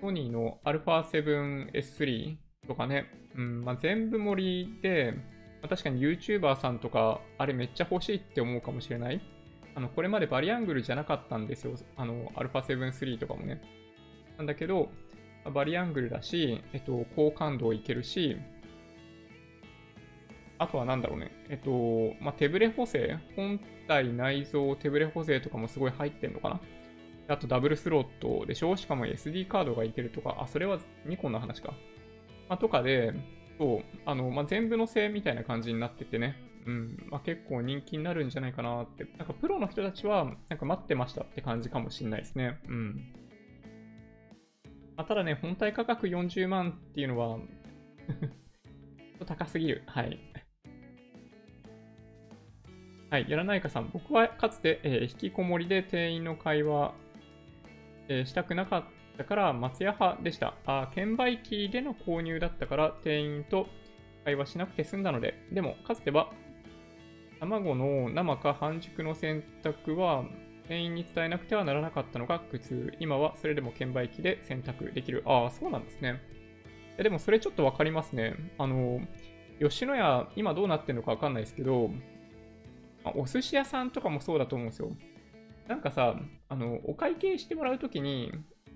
[0.00, 2.36] ソニーの α7S3
[2.66, 3.06] とかね、
[3.36, 5.14] うんまあ、全部盛りで、
[5.62, 9.20] まあ、確かに YouTuber さんとか、あれめっちゃ欲しいって思うかもしれない。
[9.74, 11.74] あの、これまでバリアングルじゃなかったんですよ。
[11.96, 13.60] あの、α7 3とかもね。
[14.36, 14.90] なんだけど、
[15.52, 18.36] バリアングルだし、えっと、高感度いけるし、
[20.58, 21.32] あとはなんだろうね。
[21.48, 23.58] えっと、まあ、手ブレ補正本
[23.88, 26.60] 体内蔵手ブレ補正とかもすごい入ってんのかな
[27.26, 28.76] あとダブルスロットでしょ？
[28.76, 31.74] しかも SD カードがいけるとか、あ、それはニコンの話か。
[32.52, 33.14] まあ、とかで、
[33.58, 36.36] そう、あの、まあ、全部のせいみたいな感じになっててね、
[36.66, 42.60] うん、まあ、結構人気になるんじゃないかなって、なんかプロの人たちは、なんか待ってましたって感じかもしれないですね。
[42.68, 43.14] うん。
[44.98, 47.38] まあ、ただね、本体価格40万っていうのは
[49.24, 49.82] 高すぎる。
[49.86, 50.18] はい。
[53.08, 53.88] はい、やらないかさん。
[53.94, 56.92] 僕はかつて、えー、引きこもりで店員の会話、
[58.08, 60.54] えー、したくなかっただから松屋派でした。
[60.66, 63.66] あ、券売機での購入だったから店員と
[64.24, 66.32] 会話しなくて済んだので、でもかつては
[67.40, 70.24] 卵の生か半熟の選択は
[70.68, 72.94] 店員に伝えなくてはならなかったのが苦痛。
[73.00, 75.22] 今はそれでも券売機で選択できる。
[75.26, 76.20] ああ、そうなんですね。
[76.96, 78.36] でもそれちょっとわかりますね。
[78.58, 79.00] あの、
[79.60, 81.90] 吉野家、今どうなってるのかわかんないですけど、
[83.16, 84.92] お寿司屋さんとかもそうだと思うんですよ。
[85.66, 86.16] なんかさ、
[86.48, 88.32] あの、お会計してもらうときに、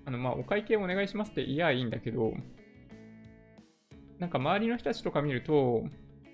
[0.07, 2.31] あの、まあ、お会計お願いしますって言いやいいんだけど、
[4.19, 5.83] なんか周りの人たちとか見ると、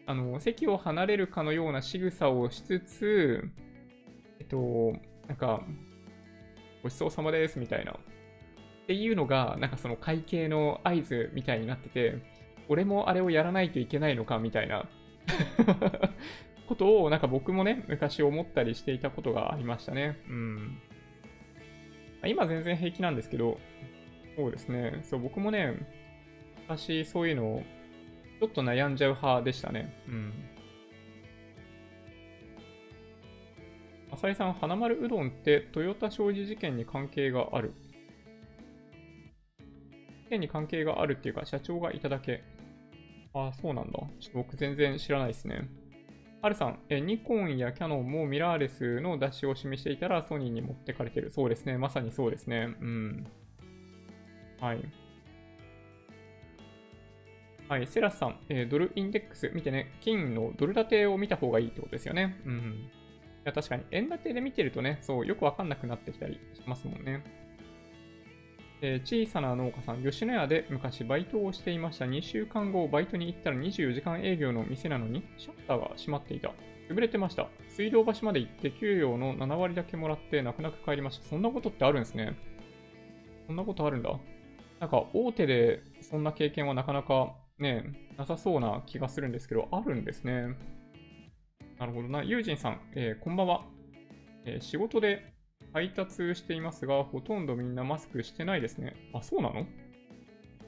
[0.05, 3.49] あの、席を離れるかのような仕草をしつつ、
[4.39, 4.93] えっと、
[5.27, 5.63] なんか、
[6.83, 7.93] ごちそうさまですみたいな。
[7.93, 7.95] っ
[8.85, 12.21] ていうのが、なんかその会計の合図みたいになってて、
[12.69, 14.87] 俺もあれをやらないといけないのかみたいな
[16.67, 20.19] ことを、なんか僕もね、昔思ったりしていたことがありましたね。
[20.29, 20.77] うん。
[22.27, 23.59] 今全然平気なんですけど、
[24.35, 25.01] そうですね。
[25.03, 25.75] そう、僕もね、
[26.67, 27.63] 昔そういうのを
[28.39, 29.93] ちょっと悩んじゃう派でしたね。
[30.07, 30.33] うん。
[34.11, 37.73] 浅井さん、花丸うどんって豊田商事事件に関係がある？
[40.23, 42.43] 事件に関係があるっていうか、社長がいただけ。
[43.33, 43.99] ああ、そうなんだ。
[44.19, 45.67] ちょっと僕全然知らないですね。
[46.43, 51.31] ハルさん、えニコンやキャノンもミラーレスの出し惜しみしていたらソニーに持ってかれてる。
[51.31, 51.77] そうですね。
[51.77, 52.75] まさにそうですね。
[52.81, 53.25] うん。
[54.59, 54.83] はい。
[57.69, 62.35] はい、セラスさん、えードルインデックス見てね、金のドル建てを見た方がいいってことですよね。
[62.45, 62.53] うん。
[62.53, 62.89] い
[63.45, 67.23] や、確かに、円建てで見てるとね、そう、よくわかんなくなってきたりしますもんね。
[68.85, 72.05] えー小さな農家さん、吉野家で昔バイトをしていました。
[72.05, 76.51] 2週間後、バイトに行ったら24時間営業の店なのに、シャッターが閉まっていた。
[76.89, 77.47] 潰れてました。
[77.69, 81.25] 水道橋まで行って、給与の7割だけもらって、泣く泣く帰りました。
[81.25, 82.35] そんなことってあるんですね。
[83.47, 84.19] そんなことあるんだ。
[84.81, 87.85] なんか、大手でそんな経験はなかなかね、
[88.17, 90.57] なさそうな気がするんですけど、あるんですね。
[91.79, 92.21] なるほどな。
[92.21, 93.63] ユージンさん、えーこんばんは、
[94.43, 95.32] えー仕事で
[95.73, 98.95] 配達していますが、ほとんどみんなマスクしてないですね。
[99.13, 99.65] あ、そうなの？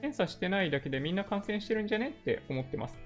[0.00, 2.08] 検査してないだけでみんな感染してるんじゃね？
[2.08, 2.98] って思ってます。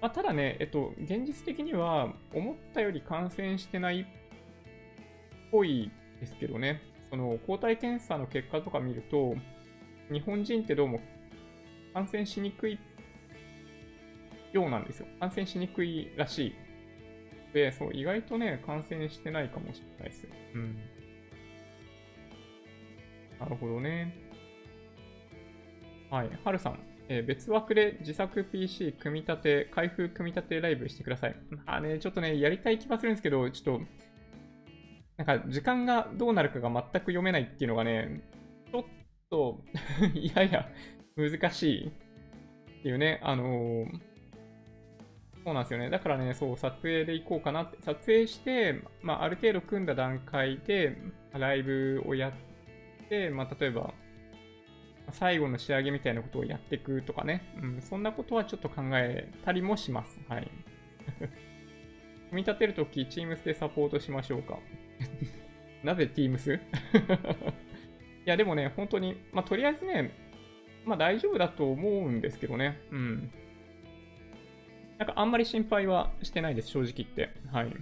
[0.00, 4.04] まあ、ただね、えっと、現実的には思ったより感染してないっ
[5.50, 5.90] ぽい
[6.20, 6.82] ですけどね。
[7.10, 9.36] その抗体検査の結果とか見ると、
[10.10, 11.00] 日本人ってどうも
[11.94, 12.78] 感染しにくい
[14.52, 15.06] ようなんですよ。
[15.20, 16.54] 感染しにくいらしい。
[17.54, 20.26] で、そう、意外とね、感染してないかもしれないです。
[20.54, 20.76] うん。
[23.44, 24.14] なるほどね。
[26.10, 26.30] はい。
[26.42, 26.78] はるさん、
[27.08, 31.36] えー別枠で自作 PC 組み立て、開封組み立てライブしてください。
[31.66, 33.84] まあね、ちょっとね、やりたい気がするんですけど、ちょっと、
[35.18, 38.22] なんか時間がどうなるかが全く読めないっていうのがね、
[38.72, 38.84] ちょっ
[39.30, 39.62] と、
[40.34, 40.68] やや
[41.16, 41.90] 難しいっ
[42.82, 44.14] ていうね、あのー
[45.44, 45.90] そうなんですよね。
[45.90, 47.76] だからね、そう、撮影で行こうかなって。
[47.82, 50.96] 撮影して、まあ、ある程度組んだ段階で、
[51.34, 52.32] ライブをやっ、
[53.30, 53.94] まあ、例えば、
[55.10, 57.42] 最後の仕上げみたいなことをやっていくとかね。
[57.62, 60.18] うん、そんなことはちょっと考えたりもします。
[60.28, 60.50] はい。
[62.30, 64.58] 組み立てるとき、Teams でサポートしましょうか。
[65.84, 66.56] なぜ Teams?
[66.58, 66.60] い
[68.24, 70.12] や、でもね、本当に、まあ、とりあえずね、
[70.84, 72.80] まあ、大丈夫だと思うんですけどね。
[72.90, 73.30] うん。
[74.98, 77.30] なんかあんまり心配はしてないです、正直言って。
[77.52, 77.72] はい。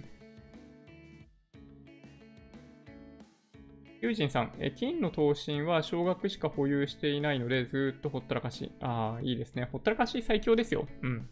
[4.03, 8.69] ユージンさん、え金の刀身は少額しか保有していないので、ずっとほったらかし。
[8.81, 9.69] ああ、いいですね。
[9.71, 10.89] ほったらかし最強ですよ。
[11.03, 11.29] うん。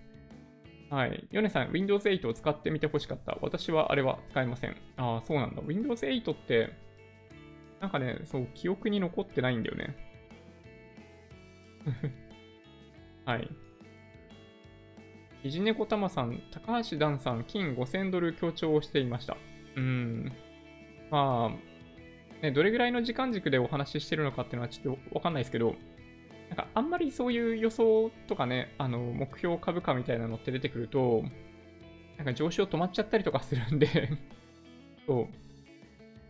[0.94, 1.26] はい。
[1.30, 3.38] ヨネさん、Windows 8を使ってみてほしかった。
[3.40, 4.76] 私はあれは使えません。
[4.98, 5.62] ああ、そうなんだ。
[5.66, 6.68] Windows 8って、
[7.80, 9.96] なんかね、そう、記憶に残ってないんだよね。
[13.24, 13.48] はい。
[15.44, 19.38] いじねこたまさん、高橋段さん、金5000ドル強調をしていました。
[19.76, 20.32] うーん。
[21.10, 21.69] まあ、
[22.42, 25.74] ね、どれぐらいの時間軸でお話ししてるのかっていうのはちょっとわかんないですけど、
[26.48, 31.22] なんかあんまりそういう予想とかね、あの、目標株価みたいなのって出てくると、
[32.16, 33.86] なんか上昇止まっちゃったりとかするんで
[35.06, 35.28] そ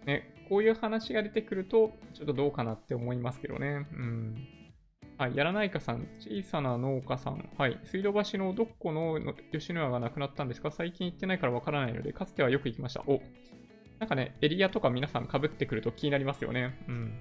[0.04, 0.06] う。
[0.06, 3.86] ね、こういう話が出てくると、ちょっとどうかなって思いますけどね。
[3.92, 4.46] うん。
[5.18, 7.50] はい、やらないかさん、小さな農家さん。
[7.58, 10.70] はい、水道橋のどっこのの吉野家がなくなったんですか？
[10.70, 13.02] 最近行ってないからわからないので、かつてはよく行きました。
[13.06, 13.20] お、
[14.01, 16.74] なんかね、エリアとか皆さん被ってくると気になりますよね。
[16.88, 17.12] うん。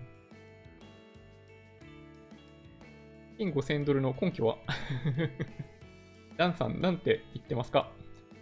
[3.38, 4.58] 金5000ドルの根拠は？
[6.38, 7.92] ダンさん、なんて言ってますか？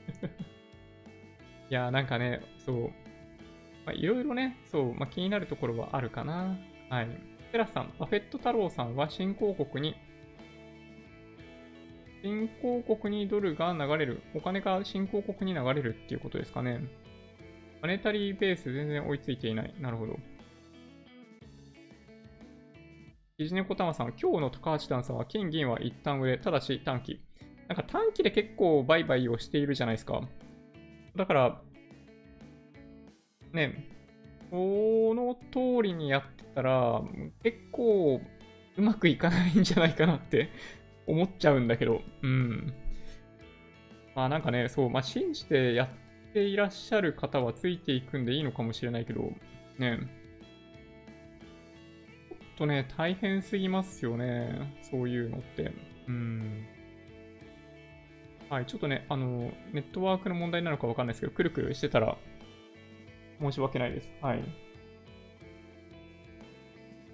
[1.70, 2.84] いやー、なんかね、そう。
[3.86, 6.58] まあ、いろいろね、そう、まあ、気になるところはあるかな。
[6.90, 7.08] はい。
[7.52, 9.96] テラさん、バフェット太郎さんは新興国に、
[12.22, 16.82] 新興国にドルが流れる、お金が新興国に流れるっていうことですかね。
[17.82, 19.74] マネタリーベース全然追いついていない。
[19.80, 20.18] なるほど。
[23.38, 27.22] ひじねこたまさん、今日の高橋段さんは金銀は一旦売れ、ただし短期。
[27.68, 30.22] なんか短期で結構売買をしているじゃないですか。
[31.16, 31.62] だから、
[33.54, 33.88] ね、
[34.50, 37.04] この通りにやってたら、
[37.44, 38.22] 結構
[38.78, 40.50] うまくいかないんじゃないかなって
[41.06, 42.74] 思っちゃうんだけど、うん。
[44.16, 46.07] まあなんかね、そう、まあ信じてやって
[46.38, 49.32] ていらっしゃる方はついていくんでいいのかもしれないけど、
[49.80, 50.00] ね。
[52.30, 54.78] ちょっとね、大変すぎますよね。
[54.84, 55.74] そういうのって。
[56.08, 56.66] うん。
[58.50, 62.18] はい、ちょっとね、あの、ネットワークの問題なのかわかんないですけど、くるくるしてたら
[63.42, 64.10] 申し訳ないです。
[64.22, 64.44] はい。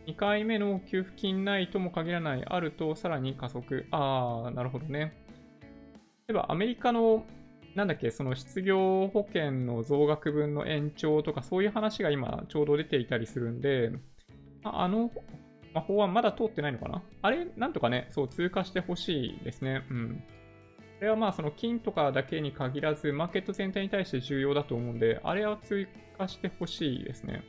[0.05, 3.86] 2回目の給付金ないとも限らない、あるとさらに加速。
[3.91, 5.13] ああ、なるほどね。
[6.28, 7.26] 例えばアメリカの、
[7.76, 13.91] なんだっけ、その失業保険の増額分の延長とか、そういう話が今ちょうど出ていたりするんで、
[14.63, 15.11] あの、
[15.74, 17.01] まあ、法案まだ通ってないのかな？
[17.24, 19.84] あれ、なんとかね、そう、通過してほしいですね。
[19.89, 20.24] うん。
[20.99, 27.43] これはまあ、その金とかだけに限らず、マーケット全体に対して重要だと思うんで、あれは追加してほしいですね。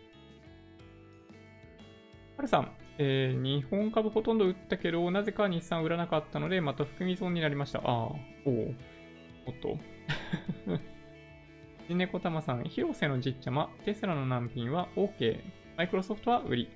[2.36, 7.80] はるさん、えー、日本株ほとんど売ったけど、なぜか日産売らなかったので、また含み損になりました。
[7.80, 8.74] ああ、おお。
[9.46, 9.78] おっと。
[11.88, 15.40] ジネコタマさん、広瀬のじっちゃま、テスラの難品は OK。
[15.76, 16.68] マイクロソフトは売り。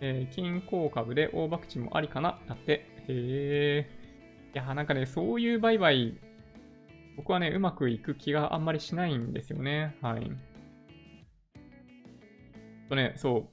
[0.00, 2.72] えー、金鉱株で大博打もありかなだって。
[2.72, 3.90] へえ。
[4.54, 6.18] いや、なんかね、そういう売買、
[7.16, 9.96] 僕はね、うまくいく気があんまりしないんですよね。
[10.00, 10.30] はい。
[12.88, 13.48] とね、そ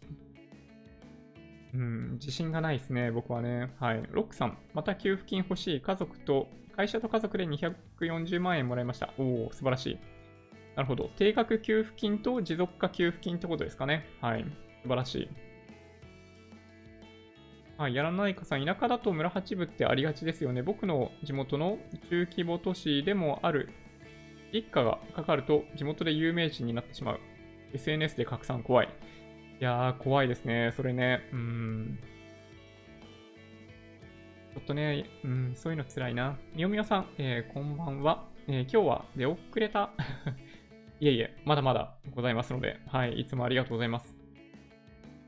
[1.73, 1.77] う。
[1.77, 3.73] うん、自信がないですね、僕はね。
[3.79, 4.03] はい。
[4.11, 5.81] ロックさん、また給付金欲しい。
[5.81, 9.13] 家族と、会社と家族で200 240万円もらいました。
[9.17, 9.99] おお、素晴らしい。
[10.75, 11.09] なるほど。
[11.17, 14.05] 定額給付金と持続化給付金ってことですかね。
[14.21, 14.45] はい。
[14.83, 15.29] 素晴らしい。
[17.77, 20.61] はい、やらないかさん、田舎だと村八部ってありがちですよね。
[20.61, 21.77] 僕の地元の
[22.09, 23.69] 中規模都市でもある
[24.53, 27.19] 一家がかかると地元で有名人になってしまう。
[27.73, 28.89] SNS で拡散怖い。
[29.59, 30.73] いやー、怖いですね。
[30.75, 31.21] それね。
[31.33, 31.99] うん。
[34.55, 36.37] ちょっとね、うん、そういうの辛いな。
[36.55, 38.23] みよみよさん、えー、こんばんは。
[38.47, 39.89] えー、今日は出遅れた。
[41.01, 44.15] いえいえ、まだまだございますので、はい、いつもありがとうございます。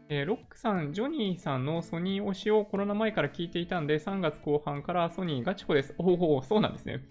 [0.08, 5.94] えー、ロックさん、ジョニーさんのソニー推しをコロナ前から聞いていたんで、3月後半からソニーガチコです。
[5.98, 7.02] おお、そうなんですね。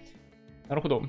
[0.69, 1.03] なるほど。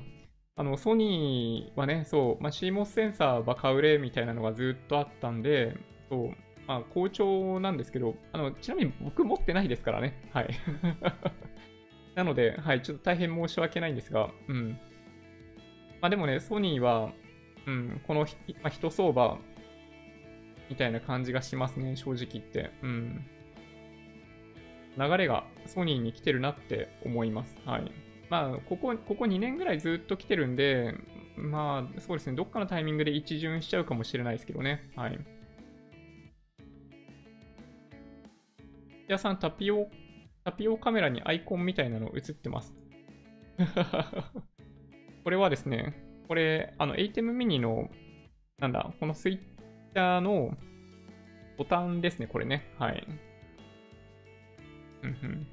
[0.56, 5.74] あの、ソニーはね、そう、まあ、CMOS センサーバカ売れみたいなのがずっとあったんで、
[6.10, 6.36] そう、
[6.68, 10.22] まあ、好調なんですけど、あの、ちなみに僕持ってないですからね。
[10.32, 10.50] はい。
[12.14, 14.78] なので、はい、ちょっと大変申し訳ないんですが、うん。
[16.02, 17.14] まあでもね、ソニーは、
[17.66, 18.26] うん、この、ま
[18.64, 19.38] あ、人相場
[20.68, 22.70] みたいな感じがしますね、正直言って。
[22.82, 23.26] うん。
[24.98, 27.56] 流れがソニーに来てるなって思います。
[27.64, 27.90] はい。
[28.28, 30.94] まあ、ここ、ここ2年ぐらいずっと来てるんで、
[31.34, 34.90] まあ、そうですね、どっかのタイミングで一巡しちゃうかもしれないですけどね。
[34.96, 35.18] はい。
[39.08, 39.88] 屋さんタピオ、
[40.44, 42.74] タピオカメラにアイコンみたいなの映ってます。
[45.24, 45.94] これはですね、
[46.28, 47.90] これ、あの、ATEM mini の、
[48.58, 50.56] なんだ、このスイッチャーの
[51.56, 52.70] ボタンですね、これね。
[52.78, 53.06] はい。
[55.02, 55.46] うん。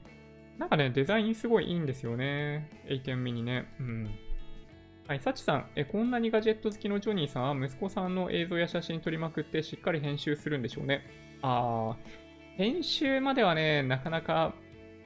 [0.58, 2.70] なんかね、デザインすごいいいんですよね。
[2.88, 3.74] ATEM mini ね。
[3.80, 4.10] うん。
[5.08, 11.04] はい、サチさんえ、こんなにガジェット好きのジョニーさんは息子さんの映像や写真撮りまくってしっかり編集するんでしょうね。
[11.44, 12.25] あー、
[12.58, 14.54] 編集まではね、なかなか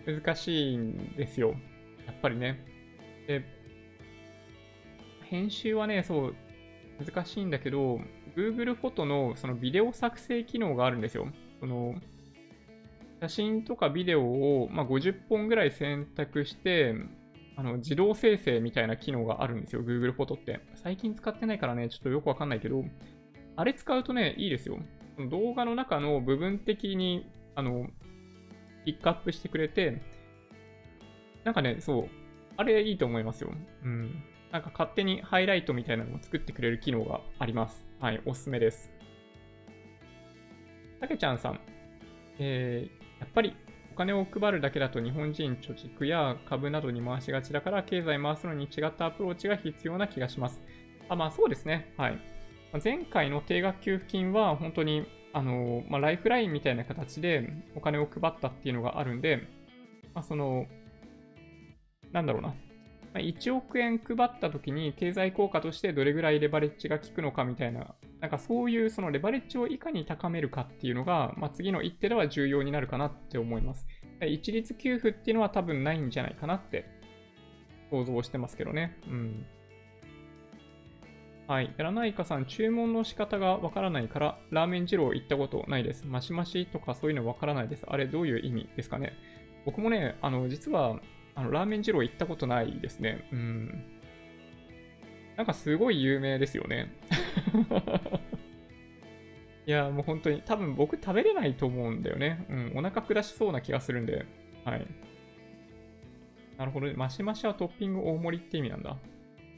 [0.06, 1.56] 難しいんですよ。
[2.06, 2.64] やっぱりね。
[3.28, 3.44] で、
[5.24, 6.36] 編集はね、そう、
[7.04, 8.00] 難しいんだけど、
[8.36, 11.28] Google フォトのそのビデオ作成機能があるんですよ。
[11.60, 11.96] その
[13.22, 16.94] 写真とかビデオを、まあ、50本ぐらい選択して、
[17.58, 20.60] あの自動生成みたいな機能があるんですよ、Google フォトって。
[20.76, 22.86] 最近使ってないからね、ちょっとよくわかんないけど、
[23.56, 24.78] あれ使うとね、いいですよ。
[25.30, 27.26] 動画の中の部分的に
[27.60, 27.88] あの、
[28.86, 30.02] ピックアップしてくれて、
[31.44, 32.10] なんかね、そう、
[32.58, 33.52] あれいいと思いますよ。
[33.84, 34.24] うん。
[34.52, 37.86] なんか勝手にハイライトみたいなのを作ってくれる機能があります。
[38.00, 38.92] はい、おすすめです。
[41.00, 41.60] たけちゃんさん、
[42.40, 43.56] えー、やっぱり
[43.94, 50.62] お金を配るだけだと日本人貯蓄や株などに回しがちだから経済回すのに違ったアプローチが必要な気がします。
[51.10, 51.94] あ、まあそうですね。
[51.98, 52.20] はい。
[52.84, 59.48] 前回の定額給付金は本当にあの、まあ、ライフラインみたいな形でお金を配ったっていうのがあるんで、
[60.14, 60.66] まあ、その、
[62.12, 62.50] なんだろうな。
[62.50, 62.56] ま
[63.16, 73.88] あ、1億円配った時に経済効果としてどれぐらいレバレッジが効くのかみたいな、なんかそういうそのレバレッジをいかに高めるかっていうのが、まあ、次の一手では重要になるかなって思います。
[74.22, 76.86] 一律給付っていうのは多分ないんじゃないかなって
[77.90, 78.98] 想像してますけどね。
[79.08, 79.46] うん。
[81.50, 81.74] はい。
[81.78, 86.06] やらないかさん、注文の仕方がわからないから、ラーメン二郎行ったことないです。
[86.06, 87.86] マシマシとかそういうのわからないです。
[87.88, 89.14] あれ、どういう意味ですかね。
[89.66, 91.00] 僕もね、あの、実は、
[91.34, 93.28] あの、ラーメン二郎行ったことないですね。
[93.32, 93.84] うん。
[95.38, 96.94] なんかすごい有名ですよね。
[99.66, 102.46] いや、もう本当に、多分僕食べれないと思うんだよね。
[102.48, 104.28] うん、お腹下しそうな気がするんで。
[104.66, 104.86] はい。
[106.60, 106.94] なるほどね。
[106.94, 108.96] マシマシはトッピング大盛りって意味なんだ。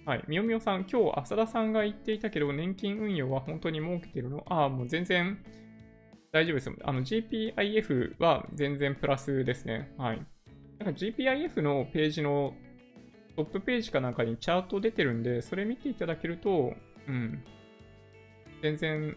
[0.05, 0.23] はい。
[0.27, 4.43] みよみよさん、今日、浅田さんが言っていたけど、年金運用は本当に儲けてるの？
[4.49, 5.37] ああ、もう全然
[6.31, 6.75] 大丈夫ですよ。
[6.83, 9.93] あの、GPIF は全然プラスですね。
[9.97, 10.25] はい。
[10.79, 12.55] なんか GPIF のページの
[13.35, 16.73] トップページかなんかにチャート出てるんで、それ見ていただけると、
[17.07, 17.43] うん。
[18.63, 19.15] 全然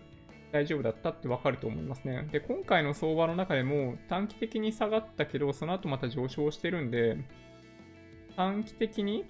[0.52, 2.28] 大丈夫だったってわかると思いますね。
[2.30, 7.16] で、今回の相場の中でも短期的に下がったけど、その後また上昇してるんで、
[8.36, 9.24] 短期的に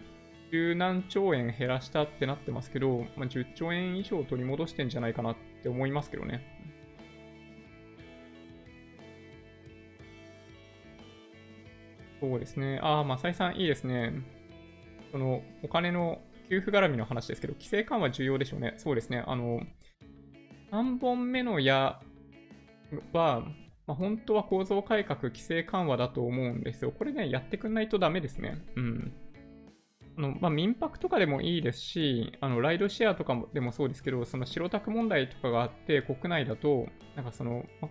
[0.54, 6.42] 十何兆円減らしたってなってますけど、まあ、10兆円以上取り戻してんじゃないかなって思いますけどね。
[12.20, 12.78] そうですね。
[12.84, 14.12] ああ、まさいさんいいですね。
[15.10, 18.74] その、お金の給付絡みの話ですけど、規制緩和重要でしょうね。
[18.76, 19.24] そうですね。
[19.26, 19.60] あの、
[20.70, 22.00] 3本目の矢
[23.12, 23.42] は、
[23.88, 26.92] まあ、本当は構造改革、規制緩和だと思うんですよ。
[26.92, 28.64] これね、やってくんないとダメですね。
[28.76, 29.12] うん。
[30.16, 36.86] あの、まあ、民泊とかでもいいですし、あの、ライドシェアとかもでもそうですけど、その白タク問題とかがあって、国内だと、
[37.16, 37.88] なんかその、ま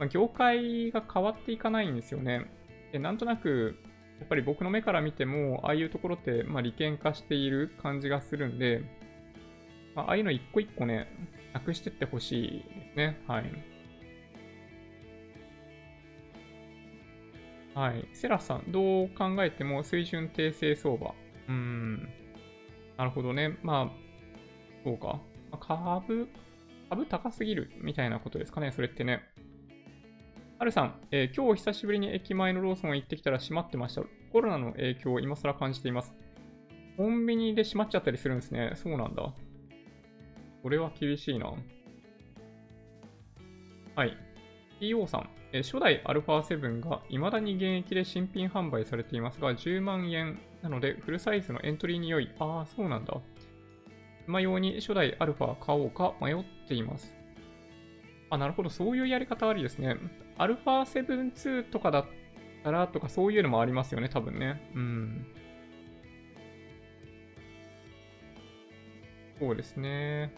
[0.00, 2.50] あ、業界が変わっていかないんですよね。
[2.92, 3.78] で、なんとなく、
[4.20, 8.82] やっぱり僕の目から見ても、ああいうところって、まあ、利権化している感じがするんで、
[9.94, 11.08] まあ、ああいうの一個一個ね、
[11.52, 13.20] なくしてってほしいですね。
[13.26, 13.78] はい。
[17.74, 18.08] はい。
[18.12, 21.14] セラさん、どう考えても水準訂正相場。
[21.48, 22.08] うん。
[22.96, 23.58] なるほどね。
[23.62, 25.20] まあ、そうか。
[25.60, 26.28] 株、
[26.90, 29.22] 株高すぎるみたいなことですかね、それってね。
[30.58, 34.02] はるさん、えー、今日久しぶりに駅前のローソン行ってきたら閉まってました。
[34.32, 36.12] コロナの影響を今更感じています。
[36.96, 38.72] コンビニで閉まっちゃったりするんですね。
[38.74, 39.32] そうなんだ。
[40.62, 41.52] これは厳しいな。
[43.94, 44.16] はい。
[44.80, 52.30] TO さん、初代 α7 が未だに現役で新品販売されていますが、10万円なので、フルサイズのエントリーに良い。
[52.38, 53.14] ああ、そうなんだ。
[54.26, 57.14] 今用に初代アルファ買おうか迷っています。
[58.28, 58.68] あ、なるほど。
[58.68, 59.96] そういうやり方ありですね。
[60.36, 62.06] アルファ7 2とかだっ
[62.62, 64.60] たらとかそういうのもありますよね、多分ね。
[64.74, 65.26] うん。
[69.38, 70.34] そうですね。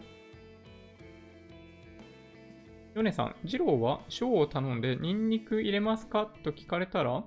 [2.93, 6.29] ヨネさん、ジローはショーを頼んでニンニク入れますか？
[6.43, 7.23] と聞かれたら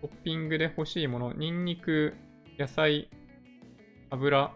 [0.00, 2.14] トッピングで欲しいもの、ニンニク、
[2.56, 3.08] 野菜、
[4.10, 4.52] 油、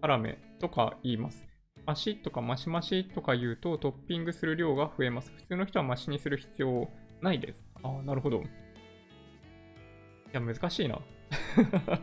[0.00, 1.44] 辛めとか言います。
[1.84, 5.32] マシとかマシマシとか言うとトッピングする量が増えます。
[5.34, 6.88] 普通の人はマシにする必要
[7.20, 7.64] ないです。
[7.82, 8.42] ああ、なるほど。
[8.42, 8.42] い
[10.32, 10.98] や、難しいな。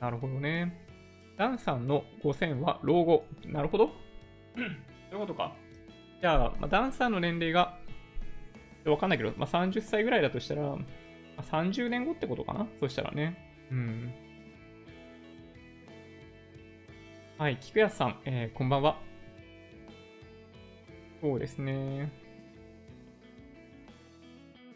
[0.00, 0.86] なるほどね。
[1.36, 3.24] ダンさんの5000は老後。
[3.44, 3.90] なるほど。
[4.54, 4.64] そう
[5.14, 5.54] いうことか？
[6.20, 7.78] じゃあ、まあ、ダンサーの年齢が
[8.84, 10.78] わかんないけど、まあ、30歳ぐらいだとしたら、ま
[11.36, 12.66] あ、30年後ってことかな？
[12.80, 13.36] そしたらね。
[13.70, 14.12] うん。
[17.38, 18.98] はい、菊安さん、えー、こんばんは。
[21.20, 22.10] そうですね。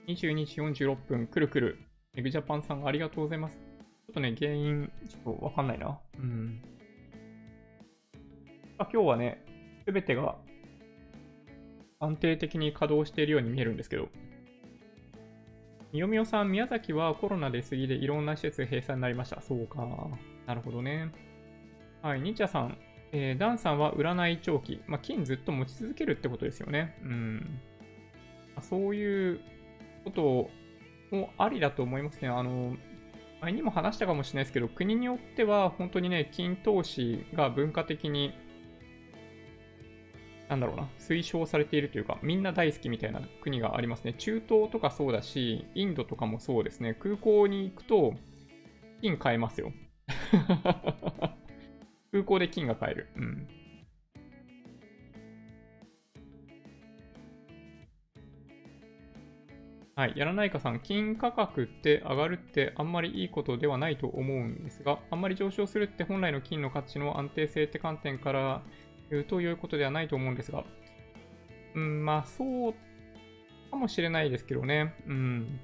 [0.07, 1.79] 22時46分、くるくる。
[2.15, 3.57] エグジャパンさんありがとうございます。
[3.57, 3.63] ちょ
[4.11, 5.99] っとね、原因、ちょっとわかんないな。
[6.19, 6.63] うん。
[8.79, 9.45] あ今日はね、
[9.85, 10.37] すべてが
[12.01, 14.09] 安定的に稼働しているように見えるんですけど、
[15.93, 19.41] みよみよさん、宮崎はコロナで過ぎでいろんな施設閉鎖になりました。
[19.43, 19.87] そうか。
[20.47, 21.13] なるほどね。
[22.01, 22.79] はい、ニチャさん、
[23.13, 24.81] えー、ダンさんは占い長期。
[24.87, 26.99] まあ、金ずっと持ち続けるってことですよね。
[27.05, 27.61] うん。
[28.61, 29.41] そういう
[30.05, 30.51] こと
[31.15, 32.29] もありだと思いますね。
[32.29, 32.77] あの、
[33.43, 38.33] 前にも話したかもしれないですけど、国によっては本当にね、金投資が文化的に
[40.53, 44.13] なんだろうな、推奨されているというか、みんな大好きみたいな国がありますね。
[44.13, 46.95] 中東とかそうだし、インドとかもそうですね。
[47.01, 48.13] 空港に行くと、
[49.01, 49.73] 金買えますよ。
[52.13, 53.09] 空港で金が買える。
[53.17, 53.49] うん。
[59.95, 60.13] はい。
[60.17, 68.63] やらないかさん、金価格って上がるってあんまりいいことではないと思うんですが、あんまり上昇するって本来の金の価値の安定性って観点から
[69.29, 70.65] ということではないと思うんですが、
[71.75, 72.75] うん、まあそう
[73.71, 74.95] かもしれないですけどね。
[75.07, 75.61] うん。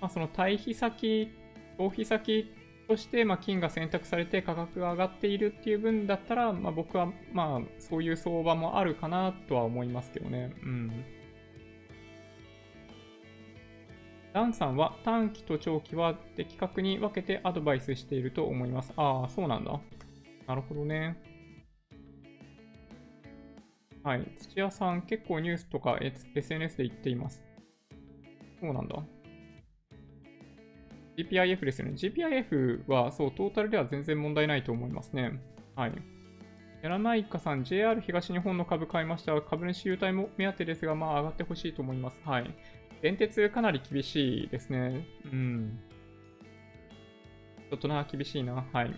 [0.00, 1.30] まあその対比先
[1.78, 2.52] 消費先
[2.88, 10.54] として、まあ、金が選択されて価格が上がっているっていう分だったら、まあ、僕は、まあ、そういう相場もあるかなとは思いますけどね。
[10.62, 11.04] うん。
[14.32, 18.92] ダンさんは短期と長期は的確に分けてアドバイスしていると思います。
[18.96, 19.80] ああ、そうなんだ。
[20.46, 21.16] なるほどね。
[24.06, 24.26] はい。
[24.38, 25.98] 土屋さん、結構ニュースとか
[26.36, 27.42] SNS で言っています。
[28.60, 29.02] そうなんだ。
[31.16, 31.94] GPIF ですよね。
[31.94, 35.40] GPIF は、そう、トータルでは全然問題ないと思いますね。
[35.74, 35.92] はい。
[36.82, 39.42] やらないかさん、JR 東日本の株買いました。
[39.42, 42.20] 株主優待も目当てですが、まあ上がってほしいと思います。
[42.24, 42.54] はい。
[43.02, 45.04] 電鉄かなり厳しいですね。
[45.24, 45.80] うん。
[47.70, 48.64] ちょっとな、厳しいな。
[48.72, 48.94] はい。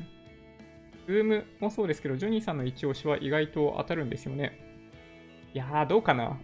[1.07, 4.68] ズームもそうですけど、ジョニーさんの一押しは意外と当たるんですよね。
[5.59, 6.39] いやー、どうかな？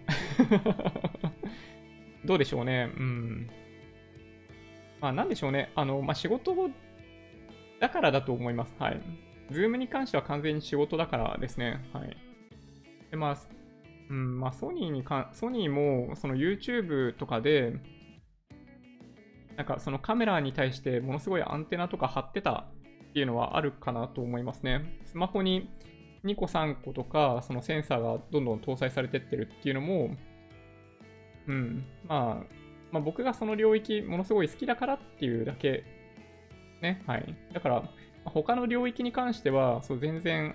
[2.27, 2.91] どうでしょうね。
[2.97, 3.49] うん。
[5.01, 5.71] まあ、なんでしょうね。
[5.77, 6.53] あの、まあ、仕事
[7.79, 8.75] だからだと思います。
[8.77, 9.01] はい。
[9.53, 11.81] ズームに関しては完全に仕事だからですね。
[11.93, 12.17] はい。
[13.12, 13.39] で、まあ、
[14.11, 17.75] うん、まあ、ソニーにか、ソニーも、その YouTube とかで、
[19.57, 22.67] なんかそのカメラに対してものすごいアンテナとか貼ってた
[23.11, 24.99] っていうのはあるかなと思いますね。
[25.05, 25.71] スマホに
[26.25, 30.16] 2個3個とか、そのセンサーがどんどん搭載されてってるっていうのも、
[31.47, 32.55] うん、まあ、
[32.91, 35.85] まあ、僕がその領域ものすごい好きだからっていうだけ、
[36.81, 37.37] ね、はい。
[37.53, 37.91] だから、
[38.25, 40.55] 他の領域に関しては、そう、全然、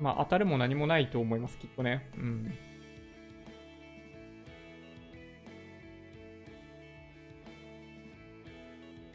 [0.00, 2.10] まあ、当たるも何もないと思います、きっとね。
[2.16, 2.54] うん。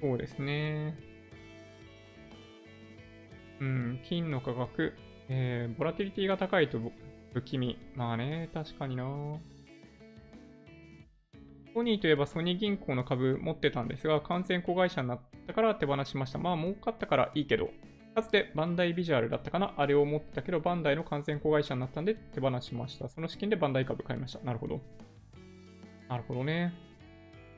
[0.02, 1.15] そうですね。
[3.60, 4.94] うん、金の価格、
[5.30, 6.80] えー、ボラティリティが高いと
[7.34, 7.78] 不気味。
[7.96, 9.04] まあね、確かにな
[11.74, 16.40] ソニーといえばソニー銀行の株持ってたんですが、完全子会社になったから手放しました。
[16.40, 17.70] まあ儲かったからいいけど、
[18.16, 23.10] かつてバンダイビジュアルだったかなあれを持ってたけど、バンダイの完全子会社になったんで手放しました。
[23.10, 24.40] その資金でバンダイ株買いました。
[24.46, 24.80] なるほど。
[26.08, 26.74] なるほどね。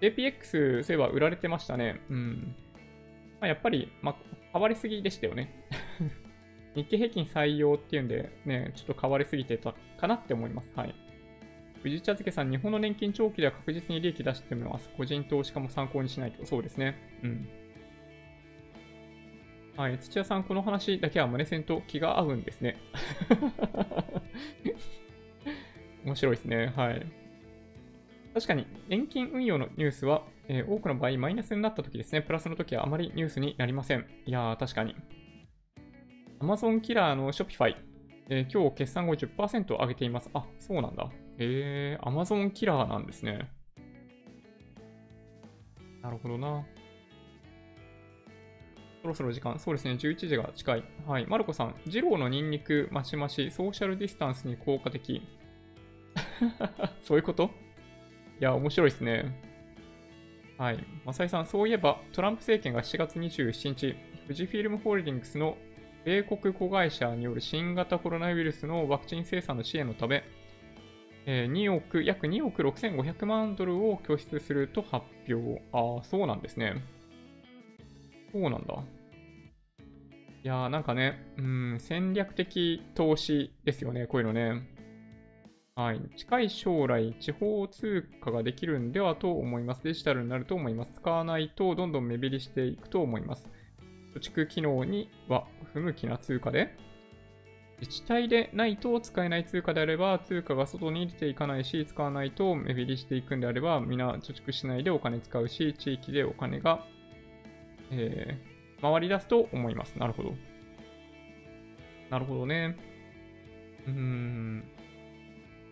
[0.02, 2.02] JPX、そういえば売られてましたね。
[2.10, 2.56] うん。
[3.40, 4.16] まあ、やっぱり、まあ、
[4.52, 5.54] 変わりすぎでしたよね。
[6.76, 10.72] 日経平均採用っていうんで、ね、ちょっと変わりすぎてたかなって思います。
[10.76, 10.94] はい。
[11.82, 14.90] 藤茶漬さん、日本の年金長期では確実に利益出してます。
[14.98, 16.46] 個人投資家も参考にしないと。
[16.46, 16.96] そうですね。
[17.24, 17.48] うん。
[19.78, 20.00] はい。
[20.00, 22.78] 土屋さん、この話だけはマネセンと気が合うんですね。
[26.04, 26.74] 面白いですね。
[26.76, 27.06] はい。
[28.34, 32.22] 確かに、年金運用のニュースは、えー、多くの場合、マイナスになった時ですね。
[32.22, 34.06] プラスの時はあまりニュースになりません。
[34.26, 34.96] いやー、確かに。
[36.40, 37.76] Amazon キラーの Shopify、
[38.30, 40.30] えー、今日決算後10%上げています。
[40.34, 41.10] あ、そうなんだ。
[41.40, 43.50] えー、Amazon キラーなんですね。
[46.02, 46.64] なるほどな。
[49.02, 49.58] そろそろ時間。
[49.58, 49.94] そうですね。
[49.94, 50.84] 11時が近い。
[51.08, 51.26] はい。
[51.26, 51.76] マルコさん。
[51.86, 55.22] 二郎のニンニクマシマシ、ソーシャルディスタンスに効果的。
[57.04, 57.50] そういうこと？
[58.40, 59.42] いや、面白いですね。
[60.58, 60.84] はい。
[61.06, 65.58] マサイさん、そういえば、トランプ政権が7月27日、富士フィルムホールディングスの
[66.08, 70.24] 米国子会社による新型コロナウイルスのワクチン生産の支援のため、
[71.26, 75.62] え2億、約2億6500万ドルを拠出すると発表。
[75.74, 76.82] ああ、そうなんですね。
[78.32, 78.74] そうなんだ。
[80.46, 84.66] いやーなんかね、うん、戦略的投資ですよね、こういうのね。
[85.76, 86.00] はい。
[86.16, 89.84] 近い将来、地方通貨ができるんではと思います。
[89.84, 90.94] デジタルになると思います。
[90.94, 93.57] 使わないとどんどん目減りしていくと思います。
[94.20, 96.76] 貯蓄機能には不向きな通貨で、
[97.80, 106.86] 自治体でないと使えない通貨であれば、通貨が外に出ていかないし、使わないと目減りしていくんであれば、皆貯蓄しないでお金使うし、地域でお金が、
[107.92, 109.98] えー、回り出すと思います。
[109.98, 110.34] なるほど。
[112.10, 112.76] なるほどね。
[113.86, 114.64] うーん。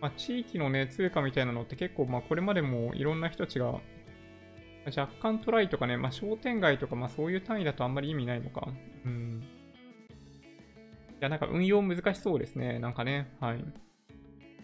[0.00, 3.80] まあ、地域のね、通貨みたいなのって結構、まあ、これまでもいろんな人たちが、
[4.86, 8.68] 若干トライとかね、まあ、商店街とか、まあ、そういう単位だとあんまり意味ないのか。
[9.04, 9.42] うん。
[11.12, 12.78] いや、なんか運用難しそうですね。
[12.78, 13.64] なんかね、はい。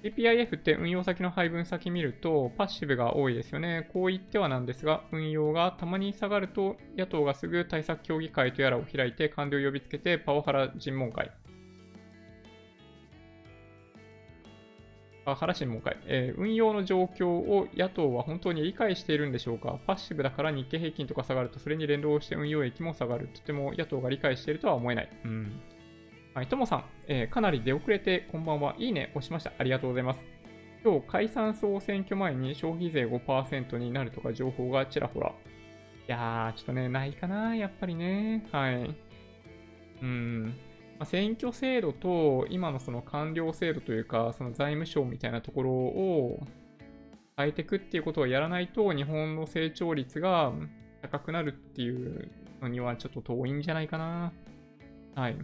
[0.02, 3.88] CPIF って運用先の配分先見ると、パッシブが多いですよね。
[3.92, 11.30] こう言ってはなんですが、運用がたまに下がると、野党がすぐ対策協議会とやらを開いて、官僚を呼びつけて、パワハラ尋問会。
[15.24, 19.78] 原新聞会、えー、運用の状況を野党は本当に理解しているんでしょうか？
[19.86, 23.28] パッシブだから日経平均とか下がると、それに連動して運用益も下がる。
[23.28, 25.08] とても野党が理解しているとは思えない。
[25.24, 25.60] うん。
[26.34, 28.74] はい、ともさん、えー、かなり出遅れて、こんばんは。
[28.78, 29.52] いいね、押しました。
[29.58, 30.24] ありがとうございます。
[30.82, 35.28] 今日、解散総選挙前に消費税5%になるとか情報がちらほら。
[35.28, 35.32] い
[36.08, 38.44] やー、ちょっとね、ないかな、やっぱりね。
[38.50, 38.96] はい。
[40.02, 40.54] うん。
[41.02, 46.40] ま、選挙制度と、今のその官僚制度というか、その財務省みたいなところを
[47.36, 50.52] 変えていくっていうことをやらないと、日本の成長率が
[51.00, 52.30] 高くなるっていう
[52.60, 54.32] のにはちょっと遠いんじゃないかな。
[55.16, 55.36] はい。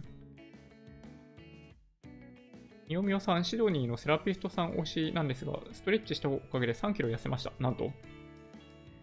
[2.87, 7.51] みよみよさん、シドニーのセラピストさん推しなんですが、ストレッチしたおかげで3キロ痩せました。
[7.59, 7.91] なんと。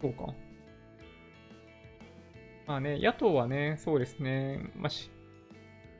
[0.00, 0.32] そうか。
[2.66, 4.70] まあね、野党はね、そうですね。
[4.74, 5.10] まあ、し、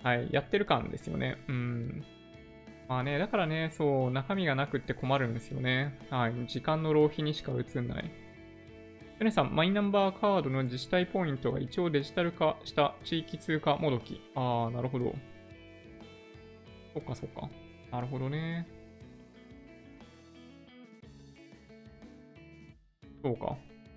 [0.06, 1.36] はい、やってる感ですよね。
[1.48, 2.04] うん。
[2.88, 5.98] まあね、だからね、そう、中身がなくって困るんですよね。
[6.10, 8.08] はい、時間の浪費にしか映んない。
[9.18, 14.20] ヨネさん、マイナンバーカードの自治体ポイントが一応デジタル化した地域通貨もどき。
[14.36, 15.12] ああ、なるほど。
[16.94, 17.48] そっかそっか。
[17.90, 18.64] なるほどね。
[23.24, 23.56] そうか。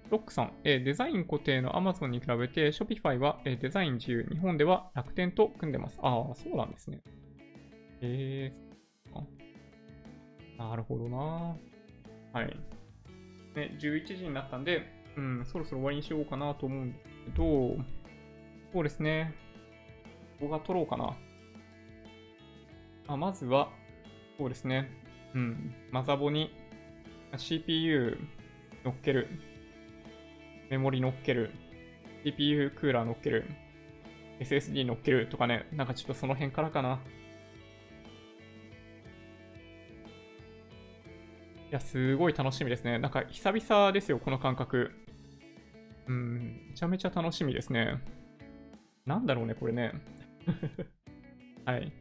[0.09, 4.27] ロックさん、えデザイン固定の Amazon に比べて Shopify は、えデザイン自由。
[4.31, 5.99] 日本では楽天と組んでます。
[6.01, 7.01] ああ、そうなんですね。
[8.01, 11.17] えー、なるほどな。
[12.33, 12.57] はい。
[13.55, 14.83] ね、11時になったんで、
[15.15, 17.77] うん、そろそろ終わりにしようかなと思うんですけど、
[18.73, 19.35] そうですね。
[20.41, 21.15] 動画撮ろうかな。
[23.07, 23.69] あまずは、
[24.37, 24.89] そうですね。
[25.35, 25.73] うん。
[25.91, 26.51] マザボに
[27.37, 28.17] CPU
[28.83, 29.27] 乗っける。
[30.69, 31.51] メモリ乗っける。
[32.23, 33.45] CPU クーラー乗っける。
[34.39, 35.67] SSD 乗っけるとかね。
[35.73, 36.99] なんかちょっとその辺からかな。
[41.69, 42.99] いや、すごい楽しみですね。
[42.99, 44.91] なんか久々ですよ、この感覚。
[46.07, 48.01] うん、めちゃめちゃ楽しみですね。
[49.05, 49.93] なんだろうね、これね。
[51.65, 51.91] はい。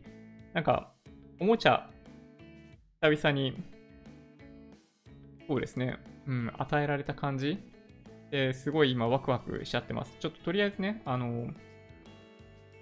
[0.55, 0.93] なんか、
[1.39, 1.91] おもちゃ
[3.03, 3.63] 久々に、
[5.47, 7.59] そうですね、うん、与えられた感じ
[8.31, 10.17] ですごい今ワクワクしちゃってます。
[10.21, 11.49] ちょっととりあえずね、あの、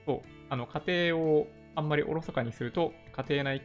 [0.04, 0.20] そう、
[0.50, 3.62] あの、家庭をあんまりおろそかにすると、家庭内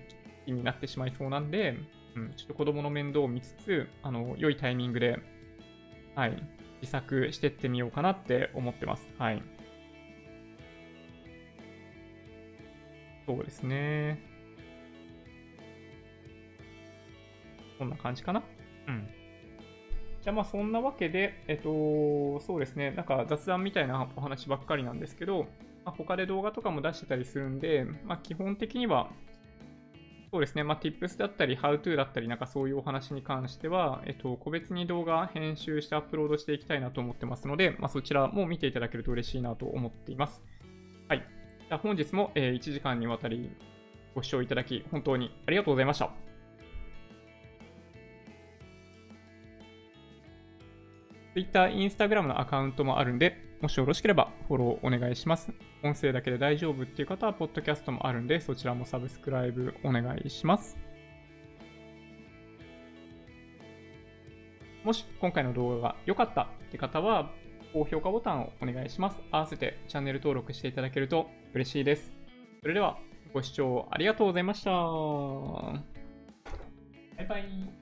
[0.47, 1.77] になってしまいそうなんで、
[2.15, 5.19] うん、ちょっと子供の面倒を見つつ、あの、良いタイミングで、
[6.15, 6.31] はい、
[6.81, 9.07] 自作してってみようかなって思ってます。
[9.17, 9.41] はい。
[13.25, 14.19] そうですね。
[17.79, 18.43] こんな感じかな。
[18.87, 19.20] うん。
[20.21, 25.47] じゃあまあそんなわけで、えっと、そうですね、なんか雑談みたいなお話ばっかりなんですけど、
[25.83, 29.09] まあ、他で動画とかも出してたりするんで、まあ基本的には、
[30.31, 40.43] そうですね、まあ tips だったり、how to だったり、なんかそういうお話に関しては、えっと、個別に動画編集してアップロードしていきたいなと思ってますので、まあそちらも見ていただけると嬉しいなと思っています。
[41.07, 41.19] はい。
[41.19, 43.49] じゃあ本日も、1時間にわたり
[44.13, 46.30] ご視聴いただき、本当にありがとうございました。
[51.33, 55.51] Twitter、Instagram のアカウントもあるんで、もしよろしければフォローお願いします。
[55.83, 60.77] 音声だけで大丈夫っていう方は、ポッドキャストもあるんで、そちらもサブスクライブお願いします。
[64.83, 67.31] もし今回の動画が良かったって方は、
[67.73, 69.19] 高評価ボタンをお願いします。
[69.31, 72.13] 合わせてチャンネル登録していただけると嬉しいです。
[72.61, 72.97] それでは、
[73.33, 74.71] ご視聴ありがとうございました。
[74.71, 75.79] バ
[77.23, 77.80] イバイ。